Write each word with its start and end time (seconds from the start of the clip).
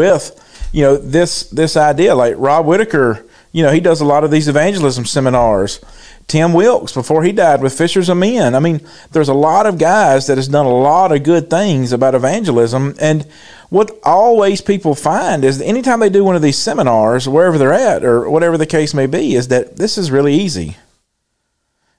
with 0.00 0.22
you 0.72 0.82
know 0.82 0.96
this 0.96 1.50
this 1.50 1.76
idea. 1.76 2.14
Like 2.14 2.34
Rob 2.38 2.66
Whitaker, 2.66 3.24
you 3.52 3.62
know, 3.62 3.72
he 3.72 3.80
does 3.80 4.00
a 4.00 4.04
lot 4.04 4.24
of 4.24 4.30
these 4.30 4.48
evangelism 4.48 5.04
seminars. 5.04 5.80
Tim 6.26 6.52
Wilkes 6.52 6.92
before 6.92 7.24
he 7.24 7.32
died 7.32 7.60
with 7.60 7.76
Fishers 7.76 8.08
of 8.08 8.16
Men. 8.16 8.54
I 8.54 8.60
mean, 8.60 8.80
there's 9.10 9.28
a 9.28 9.34
lot 9.34 9.66
of 9.66 9.78
guys 9.78 10.28
that 10.28 10.38
has 10.38 10.46
done 10.46 10.64
a 10.64 10.72
lot 10.72 11.10
of 11.10 11.24
good 11.24 11.50
things 11.50 11.92
about 11.92 12.14
evangelism. 12.14 12.94
And 13.00 13.26
what 13.68 13.98
always 14.04 14.60
people 14.60 14.94
find 14.94 15.44
is 15.44 15.58
that 15.58 15.66
anytime 15.66 15.98
they 15.98 16.08
do 16.08 16.22
one 16.22 16.36
of 16.36 16.42
these 16.42 16.56
seminars, 16.56 17.28
wherever 17.28 17.58
they're 17.58 17.72
at 17.72 18.04
or 18.04 18.30
whatever 18.30 18.56
the 18.56 18.66
case 18.66 18.94
may 18.94 19.06
be, 19.06 19.34
is 19.34 19.48
that 19.48 19.76
this 19.76 19.98
is 19.98 20.12
really 20.12 20.34
easy. 20.34 20.76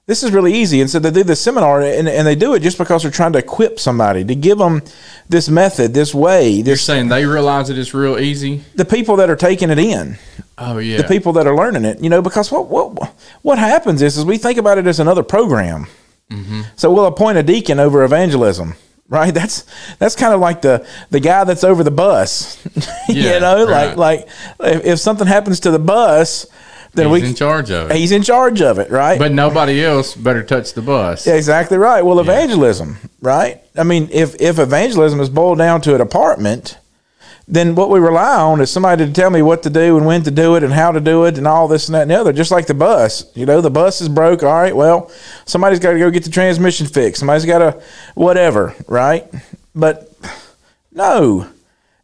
This 0.06 0.24
is 0.24 0.32
really 0.32 0.52
easy. 0.52 0.80
And 0.80 0.90
so 0.90 0.98
they 0.98 1.12
do 1.12 1.22
this 1.22 1.40
seminar 1.40 1.80
and, 1.80 2.08
and 2.08 2.26
they 2.26 2.34
do 2.34 2.54
it 2.54 2.60
just 2.60 2.76
because 2.76 3.02
they're 3.02 3.10
trying 3.12 3.32
to 3.34 3.38
equip 3.38 3.78
somebody, 3.78 4.24
to 4.24 4.34
give 4.34 4.58
them 4.58 4.82
this 5.28 5.48
method, 5.48 5.94
this 5.94 6.12
way. 6.12 6.50
You're 6.50 6.76
saying 6.76 7.08
they 7.08 7.24
realize 7.24 7.68
that 7.68 7.78
it's 7.78 7.94
real 7.94 8.18
easy. 8.18 8.62
the 8.74 8.84
people 8.84 9.16
that 9.16 9.30
are 9.30 9.36
taking 9.36 9.70
it 9.70 9.78
in 9.78 10.18
Oh 10.58 10.78
yeah. 10.78 10.96
the 10.96 11.04
people 11.04 11.32
that 11.34 11.46
are 11.46 11.54
learning 11.54 11.84
it. 11.84 12.00
You 12.00 12.10
know, 12.10 12.20
because 12.20 12.50
what 12.50 12.68
what 12.68 13.14
what 13.42 13.58
happens 13.58 14.02
is 14.02 14.18
is 14.18 14.24
we 14.24 14.38
think 14.38 14.58
about 14.58 14.76
it 14.78 14.86
as 14.88 14.98
another 14.98 15.22
program. 15.22 15.86
Mm-hmm. 16.30 16.62
So 16.76 16.92
we'll 16.92 17.06
appoint 17.06 17.38
a 17.38 17.42
deacon 17.42 17.78
over 17.78 18.02
evangelism. 18.02 18.74
Right, 19.08 19.32
that's 19.34 19.66
that's 19.98 20.16
kind 20.16 20.32
of 20.32 20.40
like 20.40 20.62
the 20.62 20.86
the 21.10 21.20
guy 21.20 21.44
that's 21.44 21.64
over 21.64 21.84
the 21.84 21.90
bus. 21.90 22.58
Yeah, 23.08 23.34
you 23.34 23.40
know, 23.40 23.66
right. 23.66 23.96
like 23.96 23.96
like 23.96 24.28
if, 24.60 24.84
if 24.84 24.98
something 24.98 25.26
happens 25.26 25.60
to 25.60 25.70
the 25.70 25.78
bus, 25.78 26.46
then 26.94 27.08
He's 27.10 27.22
we 27.22 27.28
in 27.28 27.34
charge 27.34 27.70
of 27.70 27.90
it. 27.90 27.96
he's 27.96 28.12
in 28.12 28.22
charge 28.22 28.60
of 28.60 28.78
it, 28.78 28.90
right? 28.90 29.18
But 29.18 29.32
nobody 29.32 29.82
else 29.84 30.14
better 30.14 30.42
touch 30.42 30.74
the 30.74 30.82
bus. 30.82 31.26
Yeah, 31.26 31.34
exactly 31.34 31.78
right. 31.78 32.02
Well, 32.02 32.20
evangelism, 32.20 32.98
right? 33.20 33.60
I 33.76 33.82
mean, 33.84 34.08
if 34.12 34.40
if 34.40 34.58
evangelism 34.58 35.20
is 35.20 35.30
boiled 35.30 35.58
down 35.58 35.80
to 35.82 35.94
an 35.94 36.00
apartment, 36.02 36.78
then 37.48 37.74
what 37.74 37.90
we 37.90 37.98
rely 37.98 38.36
on 38.36 38.60
is 38.60 38.70
somebody 38.70 39.04
to 39.06 39.12
tell 39.12 39.30
me 39.30 39.42
what 39.42 39.62
to 39.64 39.70
do 39.70 39.96
and 39.96 40.06
when 40.06 40.22
to 40.22 40.30
do 40.30 40.54
it 40.54 40.62
and 40.62 40.72
how 40.72 40.92
to 40.92 41.00
do 41.00 41.24
it 41.24 41.38
and 41.38 41.46
all 41.46 41.66
this 41.66 41.88
and 41.88 41.94
that 41.94 42.02
and 42.02 42.10
the 42.10 42.14
other. 42.20 42.32
Just 42.32 42.50
like 42.50 42.66
the 42.66 42.74
bus, 42.74 43.24
you 43.34 43.46
know, 43.46 43.60
the 43.60 43.70
bus 43.70 44.00
is 44.00 44.08
broke. 44.08 44.42
All 44.42 44.52
right, 44.52 44.76
well, 44.76 45.10
somebody's 45.46 45.80
got 45.80 45.92
to 45.92 45.98
go 45.98 46.10
get 46.10 46.24
the 46.24 46.30
transmission 46.30 46.86
fixed. 46.86 47.20
Somebody's 47.20 47.46
got 47.46 47.58
to 47.58 47.82
whatever, 48.14 48.74
right? 48.86 49.26
But 49.74 50.12
no, 50.92 51.46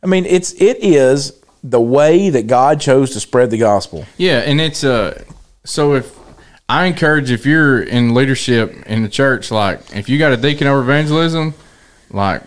I 0.02 0.06
mean, 0.06 0.24
it's 0.24 0.52
it 0.54 0.78
is 0.82 1.37
the 1.62 1.80
way 1.80 2.30
that 2.30 2.46
God 2.46 2.80
chose 2.80 3.12
to 3.12 3.20
spread 3.20 3.50
the 3.50 3.58
gospel. 3.58 4.06
Yeah, 4.16 4.38
and 4.38 4.60
it's 4.60 4.84
uh 4.84 5.24
so 5.64 5.94
if 5.94 6.16
I 6.68 6.84
encourage 6.86 7.30
if 7.30 7.46
you're 7.46 7.82
in 7.82 8.14
leadership 8.14 8.86
in 8.86 9.02
the 9.02 9.08
church, 9.08 9.50
like 9.50 9.80
if 9.94 10.08
you 10.08 10.18
got 10.18 10.32
a 10.32 10.36
deacon 10.36 10.66
over 10.66 10.80
evangelism, 10.80 11.54
like 12.10 12.42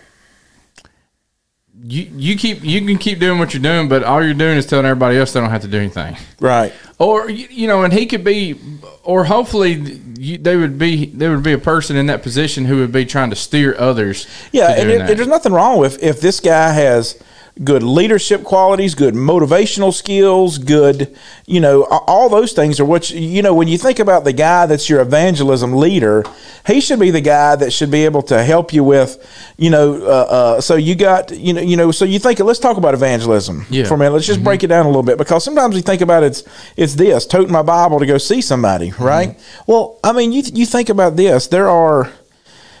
you 1.84 2.08
you 2.14 2.36
keep 2.36 2.62
you 2.62 2.80
can 2.86 2.96
keep 2.98 3.18
doing 3.18 3.38
what 3.38 3.52
you're 3.52 3.62
doing, 3.62 3.88
but 3.88 4.04
all 4.04 4.22
you're 4.22 4.34
doing 4.34 4.56
is 4.56 4.66
telling 4.66 4.86
everybody 4.86 5.18
else 5.18 5.32
they 5.32 5.40
don't 5.40 5.50
have 5.50 5.62
to 5.62 5.68
do 5.68 5.78
anything. 5.78 6.16
Right. 6.38 6.72
Or 6.98 7.28
you 7.28 7.66
know, 7.66 7.82
and 7.82 7.92
he 7.92 8.06
could 8.06 8.22
be, 8.22 8.60
or 9.02 9.24
hopefully 9.24 9.72
you, 10.16 10.38
they 10.38 10.56
would 10.56 10.78
be 10.78 11.06
there 11.06 11.32
would 11.32 11.42
be 11.42 11.52
a 11.52 11.58
person 11.58 11.96
in 11.96 12.06
that 12.06 12.22
position 12.22 12.66
who 12.66 12.76
would 12.76 12.92
be 12.92 13.04
trying 13.04 13.30
to 13.30 13.36
steer 13.36 13.74
others. 13.76 14.28
Yeah, 14.52 14.70
and 14.70 14.90
it, 14.90 14.98
that. 14.98 15.16
there's 15.16 15.28
nothing 15.28 15.52
wrong 15.52 15.78
with 15.78 16.00
if 16.02 16.20
this 16.20 16.38
guy 16.38 16.72
has 16.72 17.20
good 17.62 17.82
leadership 17.82 18.44
qualities, 18.44 18.94
good 18.94 19.12
motivational 19.14 19.92
skills, 19.92 20.56
good, 20.56 21.14
you 21.46 21.60
know, 21.60 21.84
all 21.84 22.28
those 22.30 22.52
things 22.52 22.80
are 22.80 22.84
what 22.84 23.10
you, 23.10 23.20
you 23.20 23.42
know. 23.42 23.54
When 23.54 23.68
you 23.68 23.76
think 23.76 23.98
about 23.98 24.24
the 24.24 24.32
guy 24.32 24.64
that's 24.66 24.88
your 24.88 25.00
evangelism 25.02 25.74
leader, 25.74 26.24
he 26.66 26.80
should 26.80 26.98
be 26.98 27.10
the 27.10 27.20
guy 27.20 27.54
that 27.56 27.70
should 27.72 27.90
be 27.90 28.04
able 28.06 28.22
to 28.22 28.42
help 28.42 28.72
you 28.72 28.82
with, 28.82 29.18
you 29.58 29.68
know. 29.68 29.94
Uh, 30.02 30.06
uh, 30.08 30.60
so 30.62 30.76
you 30.76 30.94
got, 30.94 31.30
you 31.30 31.52
know, 31.52 31.60
you 31.60 31.76
know. 31.76 31.90
So 31.90 32.06
you 32.06 32.18
think, 32.18 32.40
let's 32.40 32.58
talk 32.58 32.78
about 32.78 32.94
evangelism 32.94 33.66
Yeah. 33.68 33.84
for 33.84 33.94
a 33.94 33.98
minute. 33.98 34.12
Let's 34.12 34.26
just 34.26 34.42
break 34.42 34.64
it 34.64 34.68
down 34.68 34.86
a 34.86 34.88
little 34.88 35.02
bit 35.02 35.18
because 35.18 35.44
sometimes 35.44 35.74
we 35.74 35.82
think 35.82 36.00
about 36.00 36.22
it's 36.22 36.44
it's 36.76 36.94
this 36.94 37.26
toting 37.26 37.52
my 37.52 37.62
Bible 37.62 37.98
to 37.98 38.06
go 38.06 38.16
see 38.16 38.40
somebody, 38.40 38.92
right? 38.98 39.38
Well, 39.66 39.98
I 40.02 40.12
mean, 40.12 40.32
you 40.32 40.42
you 40.54 40.64
think 40.64 40.88
about 40.88 41.16
this. 41.16 41.48
There 41.48 41.68
are 41.68 42.10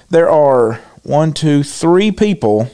there 0.08 0.30
are 0.30 0.80
one, 1.02 1.32
two, 1.34 1.62
three 1.62 2.10
people 2.10 2.70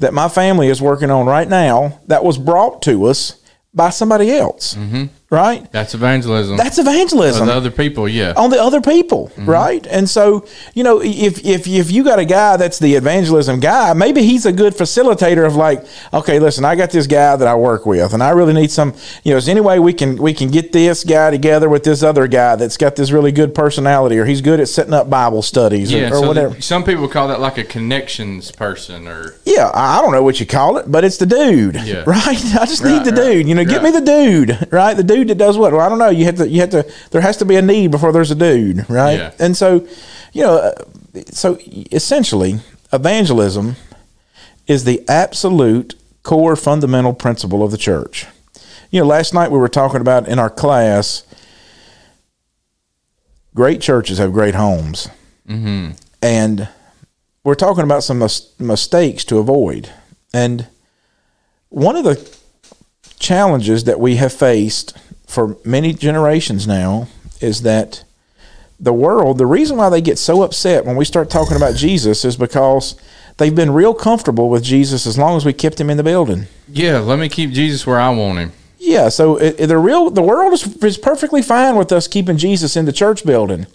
that 0.00 0.12
my 0.12 0.28
family 0.28 0.68
is 0.68 0.82
working 0.82 1.10
on 1.10 1.26
right 1.26 1.48
now 1.48 2.00
that 2.06 2.24
was 2.24 2.38
brought 2.38 2.82
to 2.82 3.06
us 3.06 3.40
by 3.72 3.90
somebody 3.90 4.32
else, 4.32 4.74
mm-hmm. 4.74 5.04
Right? 5.30 5.70
That's 5.72 5.94
evangelism. 5.94 6.56
That's 6.56 6.78
evangelism. 6.78 7.42
On 7.42 7.46
the 7.48 7.54
other 7.54 7.70
people, 7.70 8.08
yeah. 8.08 8.32
on 8.36 8.50
the 8.50 8.60
other 8.62 8.80
people, 8.80 9.28
Mm-hmm. 9.30 9.48
right? 9.48 9.86
And 9.86 10.08
so, 10.08 10.46
you 10.74 10.82
know, 10.82 11.00
if 11.00 11.44
if 11.44 11.66
if 11.68 11.90
you 11.90 12.02
got 12.04 12.18
a 12.18 12.24
guy 12.24 12.56
that's 12.56 12.78
the 12.78 12.94
evangelism 12.94 13.60
guy, 13.60 13.92
maybe 13.94 14.22
he's 14.22 14.44
a 14.46 14.52
good 14.52 14.74
facilitator 14.74 15.46
of 15.46 15.54
like, 15.56 15.84
okay, 16.12 16.38
listen, 16.40 16.64
I 16.64 16.74
got 16.74 16.90
this 16.90 17.06
guy 17.06 17.36
that 17.36 17.46
I 17.46 17.54
work 17.54 17.86
with, 17.86 18.12
and 18.12 18.22
I 18.22 18.30
really 18.30 18.52
need 18.52 18.70
some, 18.70 18.94
you 19.24 19.30
know, 19.32 19.36
is 19.38 19.46
there 19.46 19.52
any 19.52 19.60
way 19.60 19.78
we 19.78 19.92
can 19.92 20.16
we 20.20 20.34
can 20.34 20.50
get 20.50 20.72
this 20.72 21.04
guy 21.04 21.30
together 21.30 21.68
with 21.68 21.84
this 21.84 22.02
other 22.02 22.26
guy 22.26 22.56
that's 22.56 22.76
got 22.76 22.96
this 22.96 23.10
really 23.12 23.30
good 23.32 23.54
personality, 23.54 24.18
or 24.18 24.24
he's 24.24 24.40
good 24.40 24.58
at 24.60 24.68
setting 24.68 24.92
up 24.94 25.08
Bible 25.08 25.42
studies, 25.42 25.92
Yeah, 25.92 26.10
or, 26.10 26.14
or 26.16 26.20
so 26.20 26.28
whatever. 26.28 26.54
the- 26.54 26.62
some 26.62 26.82
people 26.84 27.06
call 27.08 27.28
that 27.28 27.40
like 27.40 27.56
a 27.58 27.64
connections 27.64 28.50
person, 28.50 29.06
or 29.06 29.34
Yeah, 29.44 29.70
I 29.74 30.00
don't 30.02 30.12
know 30.12 30.22
what 30.22 30.40
you 30.40 30.46
call 30.46 30.76
it, 30.78 30.90
but 30.90 31.04
it's 31.04 31.18
the 31.18 31.26
dude, 31.26 31.76
Yeah. 31.84 32.02
right? 32.06 32.26
I 32.56 32.66
just 32.66 32.82
Right, 32.82 32.92
need 32.92 33.04
the 33.04 33.20
right, 33.20 33.32
dude. 33.32 33.48
You 33.48 33.54
know, 33.54 33.64
get 33.64 33.82
me 33.82 33.90
the 33.90 34.00
dude, 34.00 34.68
right? 34.72 34.94
The 34.96 35.02
dude 35.04 35.19
that 35.28 35.38
does 35.38 35.58
what? 35.58 35.72
Well, 35.72 35.80
I 35.80 35.88
don't 35.88 35.98
know. 35.98 36.10
You 36.10 36.24
have 36.26 36.36
to, 36.36 36.48
you 36.48 36.60
have 36.60 36.70
to. 36.70 36.90
There 37.10 37.20
has 37.20 37.36
to 37.38 37.44
be 37.44 37.56
a 37.56 37.62
need 37.62 37.90
before 37.90 38.12
there's 38.12 38.30
a 38.30 38.34
dude, 38.34 38.88
right? 38.88 39.18
Yeah. 39.18 39.32
And 39.38 39.56
so, 39.56 39.86
you 40.32 40.42
know, 40.42 40.56
uh, 40.56 40.72
so 41.30 41.58
essentially, 41.92 42.60
evangelism 42.92 43.76
is 44.66 44.84
the 44.84 45.04
absolute 45.08 45.94
core 46.22 46.56
fundamental 46.56 47.12
principle 47.12 47.62
of 47.62 47.70
the 47.70 47.78
church. 47.78 48.26
You 48.90 49.00
know, 49.00 49.06
last 49.06 49.34
night 49.34 49.50
we 49.50 49.58
were 49.58 49.68
talking 49.68 50.00
about 50.00 50.28
in 50.28 50.38
our 50.38 50.50
class. 50.50 51.24
Great 53.54 53.80
churches 53.80 54.18
have 54.18 54.32
great 54.32 54.54
homes, 54.54 55.08
mm-hmm. 55.48 55.92
and 56.22 56.68
we're 57.42 57.56
talking 57.56 57.82
about 57.82 58.04
some 58.04 58.20
mis- 58.20 58.54
mistakes 58.60 59.24
to 59.24 59.38
avoid. 59.38 59.92
And 60.32 60.68
one 61.68 61.96
of 61.96 62.04
the 62.04 62.30
challenges 63.18 63.84
that 63.84 64.00
we 64.00 64.16
have 64.16 64.32
faced 64.32 64.96
for 65.30 65.56
many 65.64 65.92
generations 65.92 66.66
now 66.66 67.06
is 67.40 67.62
that 67.62 68.04
the 68.78 68.92
world, 68.92 69.38
the 69.38 69.46
reason 69.46 69.76
why 69.76 69.88
they 69.88 70.00
get 70.00 70.18
so 70.18 70.42
upset 70.42 70.84
when 70.84 70.96
we 70.96 71.04
start 71.04 71.30
talking 71.30 71.56
about 71.56 71.74
Jesus 71.76 72.24
is 72.24 72.36
because 72.36 72.98
they've 73.36 73.54
been 73.54 73.72
real 73.72 73.94
comfortable 73.94 74.48
with 74.48 74.62
Jesus 74.64 75.06
as 75.06 75.16
long 75.18 75.36
as 75.36 75.44
we 75.44 75.52
kept 75.52 75.80
him 75.80 75.90
in 75.90 75.96
the 75.96 76.02
building. 76.02 76.46
yeah, 76.68 76.98
let 76.98 77.18
me 77.18 77.28
keep 77.28 77.50
Jesus 77.50 77.86
where 77.86 78.00
I 78.00 78.10
want 78.10 78.38
him. 78.38 78.52
Yeah, 78.78 79.08
so 79.10 79.36
it, 79.36 79.56
it- 79.60 79.66
the 79.66 79.78
real 79.78 80.10
the 80.10 80.22
world 80.22 80.52
is, 80.54 80.76
is 80.82 80.98
perfectly 80.98 81.42
fine 81.42 81.76
with 81.76 81.92
us 81.92 82.08
keeping 82.08 82.38
Jesus 82.38 82.76
in 82.76 82.86
the 82.86 82.92
church 82.92 83.24
building. 83.24 83.66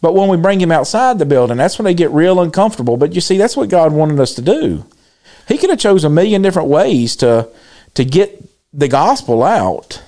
But 0.00 0.14
when 0.14 0.28
we 0.28 0.36
bring 0.36 0.60
him 0.60 0.72
outside 0.72 1.18
the 1.18 1.26
building, 1.26 1.56
that's 1.58 1.78
when 1.78 1.84
they 1.84 1.94
get 1.94 2.10
real 2.10 2.40
uncomfortable. 2.40 2.96
But 2.96 3.14
you 3.14 3.20
see, 3.20 3.36
that's 3.38 3.56
what 3.56 3.68
God 3.70 3.92
wanted 3.92 4.18
us 4.20 4.34
to 4.34 4.42
do. 4.42 4.84
He 5.48 5.56
could 5.58 5.70
have 5.70 5.78
chose 5.78 6.04
a 6.04 6.10
million 6.10 6.42
different 6.42 6.68
ways 6.68 7.16
to 7.16 7.48
to 7.94 8.04
get 8.04 8.42
the 8.72 8.88
gospel 8.88 9.42
out, 9.42 10.02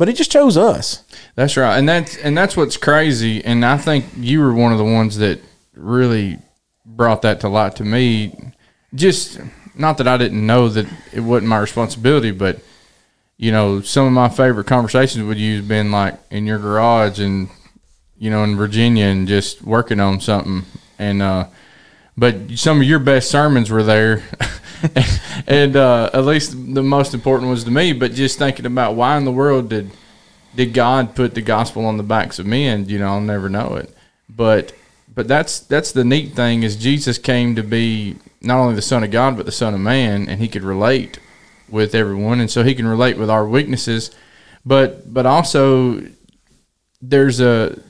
but 0.00 0.08
he 0.08 0.14
just 0.14 0.32
chose 0.32 0.56
us. 0.56 1.04
That's 1.34 1.58
right, 1.58 1.76
and 1.76 1.86
that's 1.86 2.16
and 2.16 2.36
that's 2.36 2.56
what's 2.56 2.78
crazy. 2.78 3.44
And 3.44 3.62
I 3.66 3.76
think 3.76 4.06
you 4.16 4.40
were 4.40 4.54
one 4.54 4.72
of 4.72 4.78
the 4.78 4.84
ones 4.84 5.18
that 5.18 5.42
really 5.74 6.38
brought 6.86 7.20
that 7.20 7.40
to 7.40 7.50
light 7.50 7.76
to 7.76 7.84
me. 7.84 8.34
Just 8.94 9.38
not 9.74 9.98
that 9.98 10.08
I 10.08 10.16
didn't 10.16 10.46
know 10.46 10.70
that 10.70 10.86
it 11.12 11.20
wasn't 11.20 11.48
my 11.48 11.58
responsibility, 11.58 12.30
but 12.30 12.60
you 13.36 13.52
know, 13.52 13.82
some 13.82 14.06
of 14.06 14.12
my 14.14 14.30
favorite 14.30 14.66
conversations 14.66 15.22
with 15.22 15.36
you 15.36 15.56
has 15.56 15.68
been 15.68 15.92
like 15.92 16.18
in 16.30 16.46
your 16.46 16.58
garage 16.58 17.20
and 17.20 17.50
you 18.16 18.30
know 18.30 18.42
in 18.42 18.56
Virginia 18.56 19.04
and 19.04 19.28
just 19.28 19.60
working 19.60 20.00
on 20.00 20.18
something. 20.18 20.64
And 20.98 21.20
uh, 21.20 21.48
but 22.16 22.52
some 22.56 22.80
of 22.80 22.86
your 22.86 23.00
best 23.00 23.30
sermons 23.30 23.70
were 23.70 23.82
there. 23.82 24.22
and 25.46 25.76
uh, 25.76 26.08
at 26.14 26.24
least 26.24 26.52
the 26.52 26.82
most 26.82 27.12
important 27.12 27.50
was 27.50 27.64
to 27.64 27.70
me. 27.70 27.92
But 27.92 28.12
just 28.12 28.38
thinking 28.38 28.66
about 28.66 28.94
why 28.94 29.18
in 29.18 29.24
the 29.24 29.32
world 29.32 29.68
did 29.68 29.90
did 30.54 30.74
God 30.74 31.14
put 31.14 31.34
the 31.34 31.42
gospel 31.42 31.86
on 31.86 31.96
the 31.96 32.02
backs 32.02 32.38
of 32.38 32.46
men? 32.46 32.88
You 32.88 32.98
know, 32.98 33.08
I'll 33.08 33.20
never 33.20 33.48
know 33.48 33.76
it. 33.76 33.94
But 34.28 34.72
but 35.14 35.28
that's 35.28 35.60
that's 35.60 35.92
the 35.92 36.04
neat 36.04 36.34
thing 36.34 36.62
is 36.62 36.76
Jesus 36.76 37.18
came 37.18 37.54
to 37.56 37.62
be 37.62 38.16
not 38.40 38.58
only 38.58 38.74
the 38.74 38.82
Son 38.82 39.04
of 39.04 39.10
God 39.10 39.36
but 39.36 39.46
the 39.46 39.52
Son 39.52 39.74
of 39.74 39.80
Man, 39.80 40.28
and 40.28 40.40
He 40.40 40.48
could 40.48 40.62
relate 40.62 41.18
with 41.68 41.94
everyone, 41.94 42.40
and 42.40 42.50
so 42.50 42.62
He 42.62 42.74
can 42.74 42.86
relate 42.86 43.18
with 43.18 43.30
our 43.30 43.46
weaknesses. 43.46 44.10
But 44.64 45.12
but 45.12 45.26
also 45.26 46.02
there's 47.02 47.40
a 47.40 47.80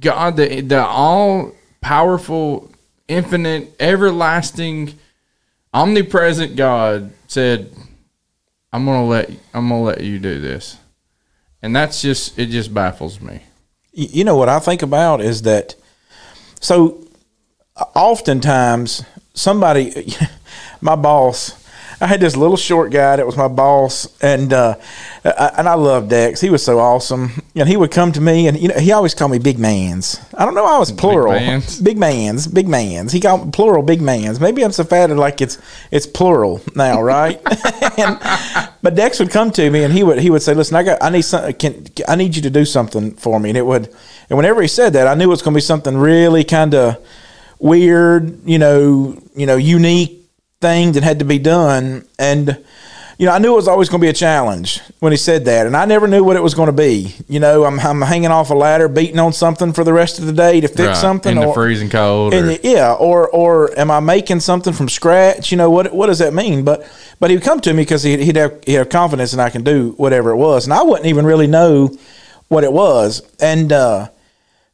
God, 0.00 0.36
the 0.36 0.60
the 0.60 0.84
all 0.84 1.52
powerful, 1.80 2.70
infinite, 3.08 3.74
everlasting, 3.80 4.94
omnipresent 5.74 6.56
God 6.56 7.12
said, 7.26 7.72
"I'm 8.72 8.84
gonna 8.84 9.06
let 9.06 9.30
I'm 9.54 9.68
gonna 9.68 9.82
let 9.82 10.00
you 10.02 10.18
do 10.18 10.40
this," 10.40 10.76
and 11.62 11.74
that's 11.74 12.02
just 12.02 12.38
it. 12.38 12.46
Just 12.46 12.72
baffles 12.72 13.20
me. 13.20 13.42
You 13.92 14.24
know 14.24 14.36
what 14.36 14.48
I 14.48 14.58
think 14.60 14.82
about 14.82 15.20
is 15.20 15.42
that 15.42 15.74
so 16.60 17.04
uh, 17.76 17.84
oftentimes 17.94 19.04
somebody, 19.34 20.14
my 20.80 20.96
boss, 20.96 21.52
I 22.00 22.06
had 22.06 22.20
this 22.20 22.36
little 22.36 22.56
short 22.56 22.92
guy 22.92 23.16
that 23.16 23.26
was 23.26 23.36
my 23.36 23.48
boss, 23.48 24.06
and 24.22 24.52
uh, 24.52 24.76
I, 25.24 25.52
and 25.58 25.68
I 25.68 25.74
loved 25.74 26.10
Dex. 26.10 26.40
He 26.40 26.48
was 26.48 26.64
so 26.64 26.78
awesome, 26.78 27.42
and 27.56 27.68
he 27.68 27.76
would 27.76 27.90
come 27.90 28.12
to 28.12 28.20
me, 28.20 28.46
and 28.46 28.56
you 28.58 28.68
know, 28.68 28.78
he 28.78 28.92
always 28.92 29.14
called 29.14 29.32
me 29.32 29.38
big 29.38 29.58
mans. 29.58 30.20
I 30.32 30.44
don't 30.44 30.54
know, 30.54 30.64
I 30.64 30.78
was 30.78 30.92
plural, 30.92 31.32
mans? 31.32 31.80
big 31.82 31.98
mans, 31.98 32.46
big 32.46 32.68
mans. 32.68 33.10
He 33.10 33.20
called 33.20 33.52
plural 33.52 33.82
big 33.82 34.00
mans. 34.00 34.38
Maybe 34.38 34.64
I'm 34.64 34.70
so 34.70 34.84
fat 34.84 35.10
like 35.10 35.40
it's 35.40 35.58
it's 35.90 36.06
plural 36.06 36.60
now, 36.76 37.02
right? 37.02 37.40
and, 37.98 38.20
but 38.80 38.94
Dex 38.94 39.18
would 39.18 39.30
come 39.30 39.50
to 39.52 39.68
me, 39.68 39.82
and 39.82 39.92
he 39.92 40.04
would 40.04 40.20
he 40.20 40.30
would 40.30 40.42
say, 40.42 40.54
"Listen, 40.54 40.76
I 40.76 40.84
got 40.84 41.02
I 41.02 41.10
need 41.10 41.22
some, 41.22 41.52
can 41.54 41.84
I 42.06 42.14
need 42.14 42.36
you 42.36 42.42
to 42.42 42.50
do 42.50 42.64
something 42.64 43.14
for 43.14 43.40
me," 43.40 43.50
and 43.50 43.58
it 43.58 43.66
would, 43.66 43.92
and 44.28 44.36
whenever 44.36 44.62
he 44.62 44.68
said 44.68 44.92
that, 44.92 45.08
I 45.08 45.14
knew 45.14 45.24
it 45.24 45.28
was 45.28 45.42
going 45.42 45.54
to 45.54 45.58
be 45.58 45.62
something 45.62 45.96
really 45.96 46.44
kind 46.44 46.74
of 46.74 47.04
weird, 47.58 48.46
you 48.48 48.58
know, 48.58 49.20
you 49.34 49.46
know, 49.46 49.56
unique 49.56 50.17
thing 50.60 50.92
that 50.92 51.02
had 51.02 51.20
to 51.20 51.24
be 51.24 51.38
done. 51.38 52.04
And, 52.18 52.64
you 53.18 53.26
know, 53.26 53.32
I 53.32 53.38
knew 53.38 53.52
it 53.52 53.56
was 53.56 53.68
always 53.68 53.88
going 53.88 54.00
to 54.00 54.04
be 54.04 54.10
a 54.10 54.14
challenge 54.14 54.80
when 55.00 55.12
he 55.12 55.16
said 55.16 55.44
that. 55.44 55.66
And 55.66 55.76
I 55.76 55.84
never 55.84 56.06
knew 56.08 56.24
what 56.24 56.36
it 56.36 56.42
was 56.42 56.54
going 56.54 56.66
to 56.66 56.72
be. 56.72 57.14
You 57.28 57.38
know, 57.40 57.64
I'm, 57.64 57.78
I'm 57.80 58.00
hanging 58.02 58.30
off 58.30 58.50
a 58.50 58.54
ladder, 58.54 58.88
beating 58.88 59.18
on 59.18 59.32
something 59.32 59.72
for 59.72 59.84
the 59.84 59.92
rest 59.92 60.18
of 60.18 60.26
the 60.26 60.32
day 60.32 60.60
to 60.60 60.68
fix 60.68 60.80
Right, 60.80 60.96
something. 60.96 61.36
in 61.36 61.46
the 61.46 61.52
freezing 61.52 61.90
cold. 61.90 62.34
and 62.34 62.50
or- 62.50 62.58
yeah, 62.62 62.92
or 62.92 63.28
or 63.28 63.76
am 63.78 63.90
I 63.90 64.00
making 64.00 64.40
something 64.40 64.72
from 64.72 64.88
scratch? 64.88 65.50
You 65.52 65.58
know 65.58 65.70
what 65.70 65.92
what 65.92 66.06
does 66.06 66.18
that 66.18 66.34
mean? 66.34 66.64
But 66.64 66.88
but 67.20 67.30
he 67.30 67.36
would 67.36 67.44
come 67.44 67.60
to 67.60 67.72
me 67.72 67.82
because 67.82 68.02
he'd, 68.02 68.20
he'd 68.20 68.36
have 68.36 68.58
he'd 68.66 68.74
have 68.74 68.88
confidence 68.88 69.32
and 69.32 69.42
I 69.42 69.50
can 69.50 69.62
do 69.64 69.94
whatever 69.96 70.30
it 70.30 70.36
was, 70.36 70.64
and 70.64 70.74
I 70.74 70.82
wouldn't 70.82 71.06
even 71.06 71.24
really 71.24 71.46
know 71.46 71.96
what 72.48 72.64
it 72.64 72.72
was. 72.72 73.22
And 73.40 73.72
uh, 73.72 74.08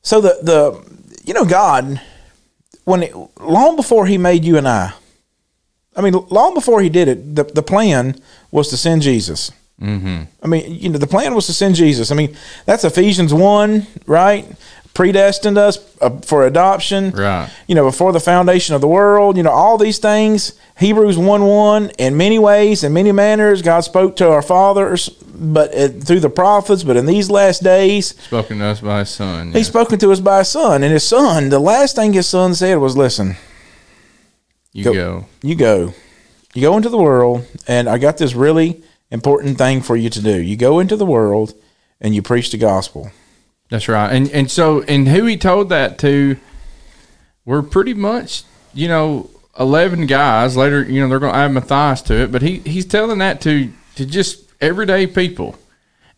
so 0.02 0.20
the 0.20 0.38
the 0.42 1.00
you 1.24 1.34
know 1.34 1.44
God 1.44 2.00
when 2.84 3.02
it, 3.04 3.14
long 3.40 3.76
before 3.76 4.06
He 4.06 4.18
made 4.18 4.44
you 4.44 4.58
and 4.58 4.68
I, 4.68 4.92
I 5.96 6.00
mean 6.00 6.14
long 6.30 6.54
before 6.54 6.80
He 6.80 6.88
did 6.88 7.08
it, 7.08 7.34
the 7.34 7.44
the 7.44 7.62
plan 7.62 8.20
was 8.50 8.68
to 8.68 8.76
send 8.76 9.02
Jesus. 9.02 9.50
Mm-hmm. 9.80 10.22
I 10.42 10.46
mean, 10.46 10.72
you 10.72 10.88
know, 10.88 10.98
the 10.98 11.06
plan 11.06 11.34
was 11.34 11.46
to 11.46 11.52
send 11.52 11.74
Jesus. 11.74 12.10
I 12.10 12.14
mean, 12.14 12.36
that's 12.64 12.84
Ephesians 12.84 13.34
1, 13.34 13.86
right? 14.06 14.46
Predestined 14.94 15.58
us 15.58 15.78
uh, 16.00 16.10
for 16.20 16.46
adoption. 16.46 17.10
Right. 17.10 17.50
You 17.66 17.74
know, 17.74 17.84
before 17.84 18.12
the 18.12 18.20
foundation 18.20 18.76
of 18.76 18.80
the 18.80 18.86
world, 18.86 19.36
you 19.36 19.42
know, 19.42 19.50
all 19.50 19.76
these 19.76 19.98
things. 19.98 20.52
Hebrews 20.78 21.18
1 21.18 21.42
1, 21.42 21.90
in 21.98 22.16
many 22.16 22.38
ways, 22.38 22.82
in 22.84 22.92
many 22.92 23.12
manners, 23.12 23.62
God 23.62 23.80
spoke 23.80 24.16
to 24.16 24.28
our 24.28 24.42
fathers, 24.42 25.08
but 25.08 25.74
uh, 25.74 25.88
through 25.88 26.20
the 26.20 26.30
prophets, 26.30 26.82
but 26.82 26.96
in 26.96 27.06
these 27.06 27.30
last 27.30 27.62
days, 27.62 28.20
spoken 28.22 28.58
to 28.58 28.66
us 28.66 28.80
by 28.80 29.00
his 29.00 29.10
son. 29.10 29.52
He's 29.52 29.68
spoken 29.68 29.98
to 30.00 30.10
us 30.10 30.20
by 30.20 30.38
His 30.38 30.48
Son. 30.48 30.82
And 30.82 30.92
His 30.92 31.06
Son, 31.06 31.48
the 31.48 31.60
last 31.60 31.94
thing 31.94 32.12
His 32.12 32.28
Son 32.28 32.54
said 32.54 32.76
was, 32.76 32.96
listen, 32.96 33.36
you 34.74 34.84
go- 34.84 34.92
go. 34.92 35.26
you 35.42 35.54
go. 35.54 35.94
You 36.52 36.60
go 36.60 36.76
into 36.76 36.88
the 36.88 36.98
world, 36.98 37.46
and 37.66 37.88
I 37.88 37.98
got 37.98 38.18
this 38.18 38.34
really 38.34 38.82
important 39.10 39.56
thing 39.58 39.80
for 39.80 39.96
you 39.96 40.10
to 40.10 40.20
do. 40.22 40.40
You 40.40 40.56
go 40.56 40.78
into 40.78 40.96
the 40.96 41.06
world 41.06 41.54
and 42.00 42.14
you 42.14 42.22
preach 42.22 42.50
the 42.50 42.58
gospel. 42.58 43.10
That's 43.70 43.88
right. 43.88 44.12
And 44.12 44.30
and 44.30 44.50
so 44.50 44.82
and 44.82 45.08
who 45.08 45.24
he 45.24 45.36
told 45.36 45.70
that 45.70 45.98
to 45.98 46.36
were 47.44 47.62
pretty 47.62 47.94
much, 47.94 48.44
you 48.72 48.88
know, 48.88 49.30
eleven 49.58 50.06
guys. 50.06 50.56
Later, 50.56 50.82
you 50.82 51.00
know, 51.00 51.08
they're 51.08 51.18
gonna 51.18 51.36
add 51.36 51.52
Matthias 51.52 52.02
to 52.02 52.14
it, 52.14 52.32
but 52.32 52.42
he 52.42 52.58
he's 52.58 52.86
telling 52.86 53.18
that 53.18 53.40
to 53.42 53.72
to 53.96 54.04
just 54.04 54.44
everyday 54.60 55.06
people 55.06 55.56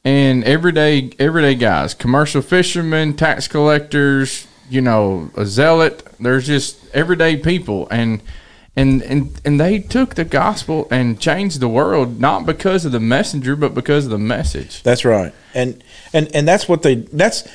and 0.04 0.44
everyday 0.44 1.12
everyday 1.18 1.54
guys, 1.54 1.94
commercial 1.94 2.42
fishermen, 2.42 3.14
tax 3.14 3.48
collectors, 3.48 4.46
you 4.68 4.80
know, 4.80 5.30
a 5.36 5.46
zealot. 5.46 6.06
There's 6.18 6.46
just 6.46 6.78
everyday 6.94 7.36
people 7.36 7.88
and 7.90 8.20
and 8.76 9.02
and 9.02 9.40
and 9.44 9.58
they 9.58 9.78
took 9.78 10.14
the 10.14 10.24
gospel 10.24 10.86
and 10.90 11.18
changed 11.18 11.60
the 11.60 11.68
world 11.68 12.20
not 12.20 12.44
because 12.44 12.84
of 12.84 12.92
the 12.92 13.00
messenger 13.00 13.56
but 13.56 13.74
because 13.74 14.04
of 14.04 14.10
the 14.10 14.18
message. 14.18 14.82
That's 14.82 15.04
right. 15.04 15.32
And 15.54 15.82
and 16.12 16.28
and 16.34 16.46
that's 16.46 16.68
what 16.68 16.82
they 16.82 16.96
that's 16.96 17.48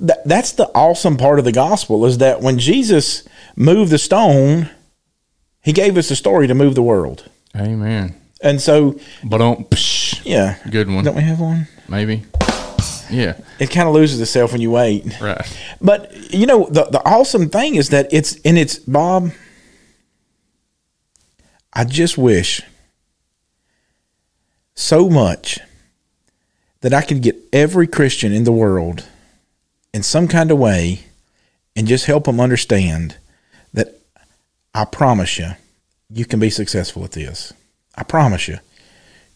that, 0.00 0.24
that's 0.24 0.52
the 0.52 0.66
awesome 0.74 1.16
part 1.16 1.38
of 1.38 1.44
the 1.44 1.52
gospel 1.52 2.04
is 2.06 2.18
that 2.18 2.40
when 2.40 2.58
Jesus 2.58 3.22
moved 3.54 3.90
the 3.92 3.98
stone, 3.98 4.70
he 5.62 5.72
gave 5.72 5.96
us 5.96 6.10
a 6.10 6.16
story 6.16 6.46
to 6.46 6.54
move 6.54 6.74
the 6.74 6.82
world. 6.82 7.28
Amen. 7.54 8.16
And 8.42 8.60
so, 8.60 8.98
But 9.22 9.38
don't 9.38 9.70
psh, 9.70 10.22
yeah. 10.24 10.58
good 10.68 10.90
one. 10.90 11.04
Don't 11.04 11.14
we 11.14 11.22
have 11.22 11.38
one? 11.38 11.68
Maybe. 11.88 12.24
Yeah. 13.08 13.36
It 13.60 13.70
kind 13.70 13.86
of 13.86 13.94
loses 13.94 14.20
itself 14.20 14.52
when 14.52 14.60
you 14.60 14.70
wait. 14.70 15.20
Right. 15.20 15.46
But 15.80 16.32
you 16.32 16.46
know, 16.46 16.66
the 16.70 16.84
the 16.86 17.02
awesome 17.06 17.48
thing 17.50 17.76
is 17.76 17.90
that 17.90 18.08
it's 18.12 18.40
and 18.44 18.58
it's 18.58 18.78
Bob. 18.78 19.30
I 21.72 21.84
just 21.84 22.18
wish 22.18 22.62
so 24.74 25.08
much 25.08 25.58
that 26.80 26.92
I 26.92 27.02
could 27.02 27.22
get 27.22 27.36
every 27.52 27.86
Christian 27.86 28.32
in 28.32 28.44
the 28.44 28.52
world 28.52 29.06
in 29.94 30.02
some 30.02 30.28
kind 30.28 30.50
of 30.50 30.58
way 30.58 31.04
and 31.76 31.86
just 31.86 32.06
help 32.06 32.24
them 32.24 32.40
understand 32.40 33.16
that 33.72 33.98
I 34.74 34.84
promise 34.84 35.38
you, 35.38 35.50
you 36.10 36.24
can 36.24 36.40
be 36.40 36.50
successful 36.50 37.04
at 37.04 37.12
this. 37.12 37.52
I 37.94 38.02
promise 38.02 38.48
you, 38.48 38.58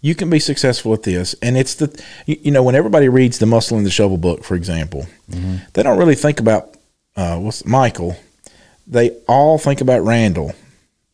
you 0.01 0.15
can 0.15 0.29
be 0.29 0.39
successful 0.39 0.93
at 0.93 1.03
this. 1.05 1.35
And 1.43 1.57
it's 1.57 1.75
the, 1.75 2.03
you, 2.27 2.37
you 2.43 2.51
know, 2.51 2.63
when 2.63 2.75
everybody 2.75 3.09
reads 3.09 3.39
the 3.39 3.47
Muscle 3.47 3.77
and 3.77 3.87
the 3.87 3.91
Shovel 3.91 4.19
book, 4.19 4.45
for 4.45 4.55
example, 4.55 5.07
they 5.73 5.83
don't 5.83 5.99
really 5.99 6.15
think 6.15 6.41
about 6.41 6.75
uh, 7.17 7.39
what's 7.39 7.65
Michael. 7.65 8.17
They 8.87 9.11
all 9.27 9.59
think 9.59 9.81
about 9.81 10.05
Randall, 10.05 10.53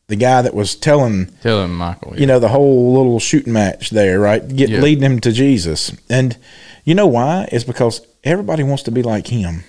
the 0.09 0.17
guy 0.17 0.43
that 0.43 0.55
was 0.55 0.75
telling 0.77 1.27
Tell 1.43 1.63
him, 1.65 1.75
Michael. 1.77 2.19
you 2.19 2.27
know 2.27 2.39
the 2.39 2.49
whole 2.49 2.95
little 2.95 3.19
shooting 3.21 3.53
match 3.53 3.91
there, 3.91 4.19
right? 4.21 4.47
Get 4.55 4.69
Yeah. 4.71 4.81
leading 4.81 5.05
him 5.05 5.21
to 5.21 5.33
Jesus, 5.33 5.93
and 6.11 6.37
you 6.85 6.95
know 6.95 7.07
why? 7.07 7.49
It's 7.53 7.65
because 7.65 8.01
everybody 8.25 8.63
wants 8.63 8.83
to 8.85 8.91
be 8.91 9.03
like 9.03 9.29
him. 9.29 9.65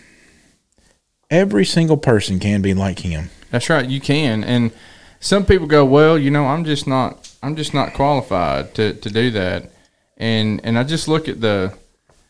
Every 1.30 1.66
single 1.66 1.98
person 1.98 2.40
can 2.40 2.62
be 2.62 2.74
like 2.74 3.00
him. 3.00 3.30
That's 3.52 3.70
right. 3.70 3.88
You 3.88 4.00
can. 4.02 4.44
And 4.44 4.72
some 5.20 5.46
people 5.46 5.68
go, 5.68 5.86
well, 5.86 6.18
you 6.18 6.30
know, 6.30 6.46
I'm 6.46 6.64
just 6.66 6.86
not, 6.86 7.30
I'm 7.42 7.56
just 7.56 7.74
not 7.74 7.94
qualified 7.94 8.76
to, 8.76 8.94
to 8.94 9.10
do 9.10 9.32
that. 9.32 9.72
And 10.18 10.62
and 10.64 10.78
I 10.78 10.84
just 10.84 11.08
look 11.08 11.28
at 11.28 11.42
the 11.42 11.74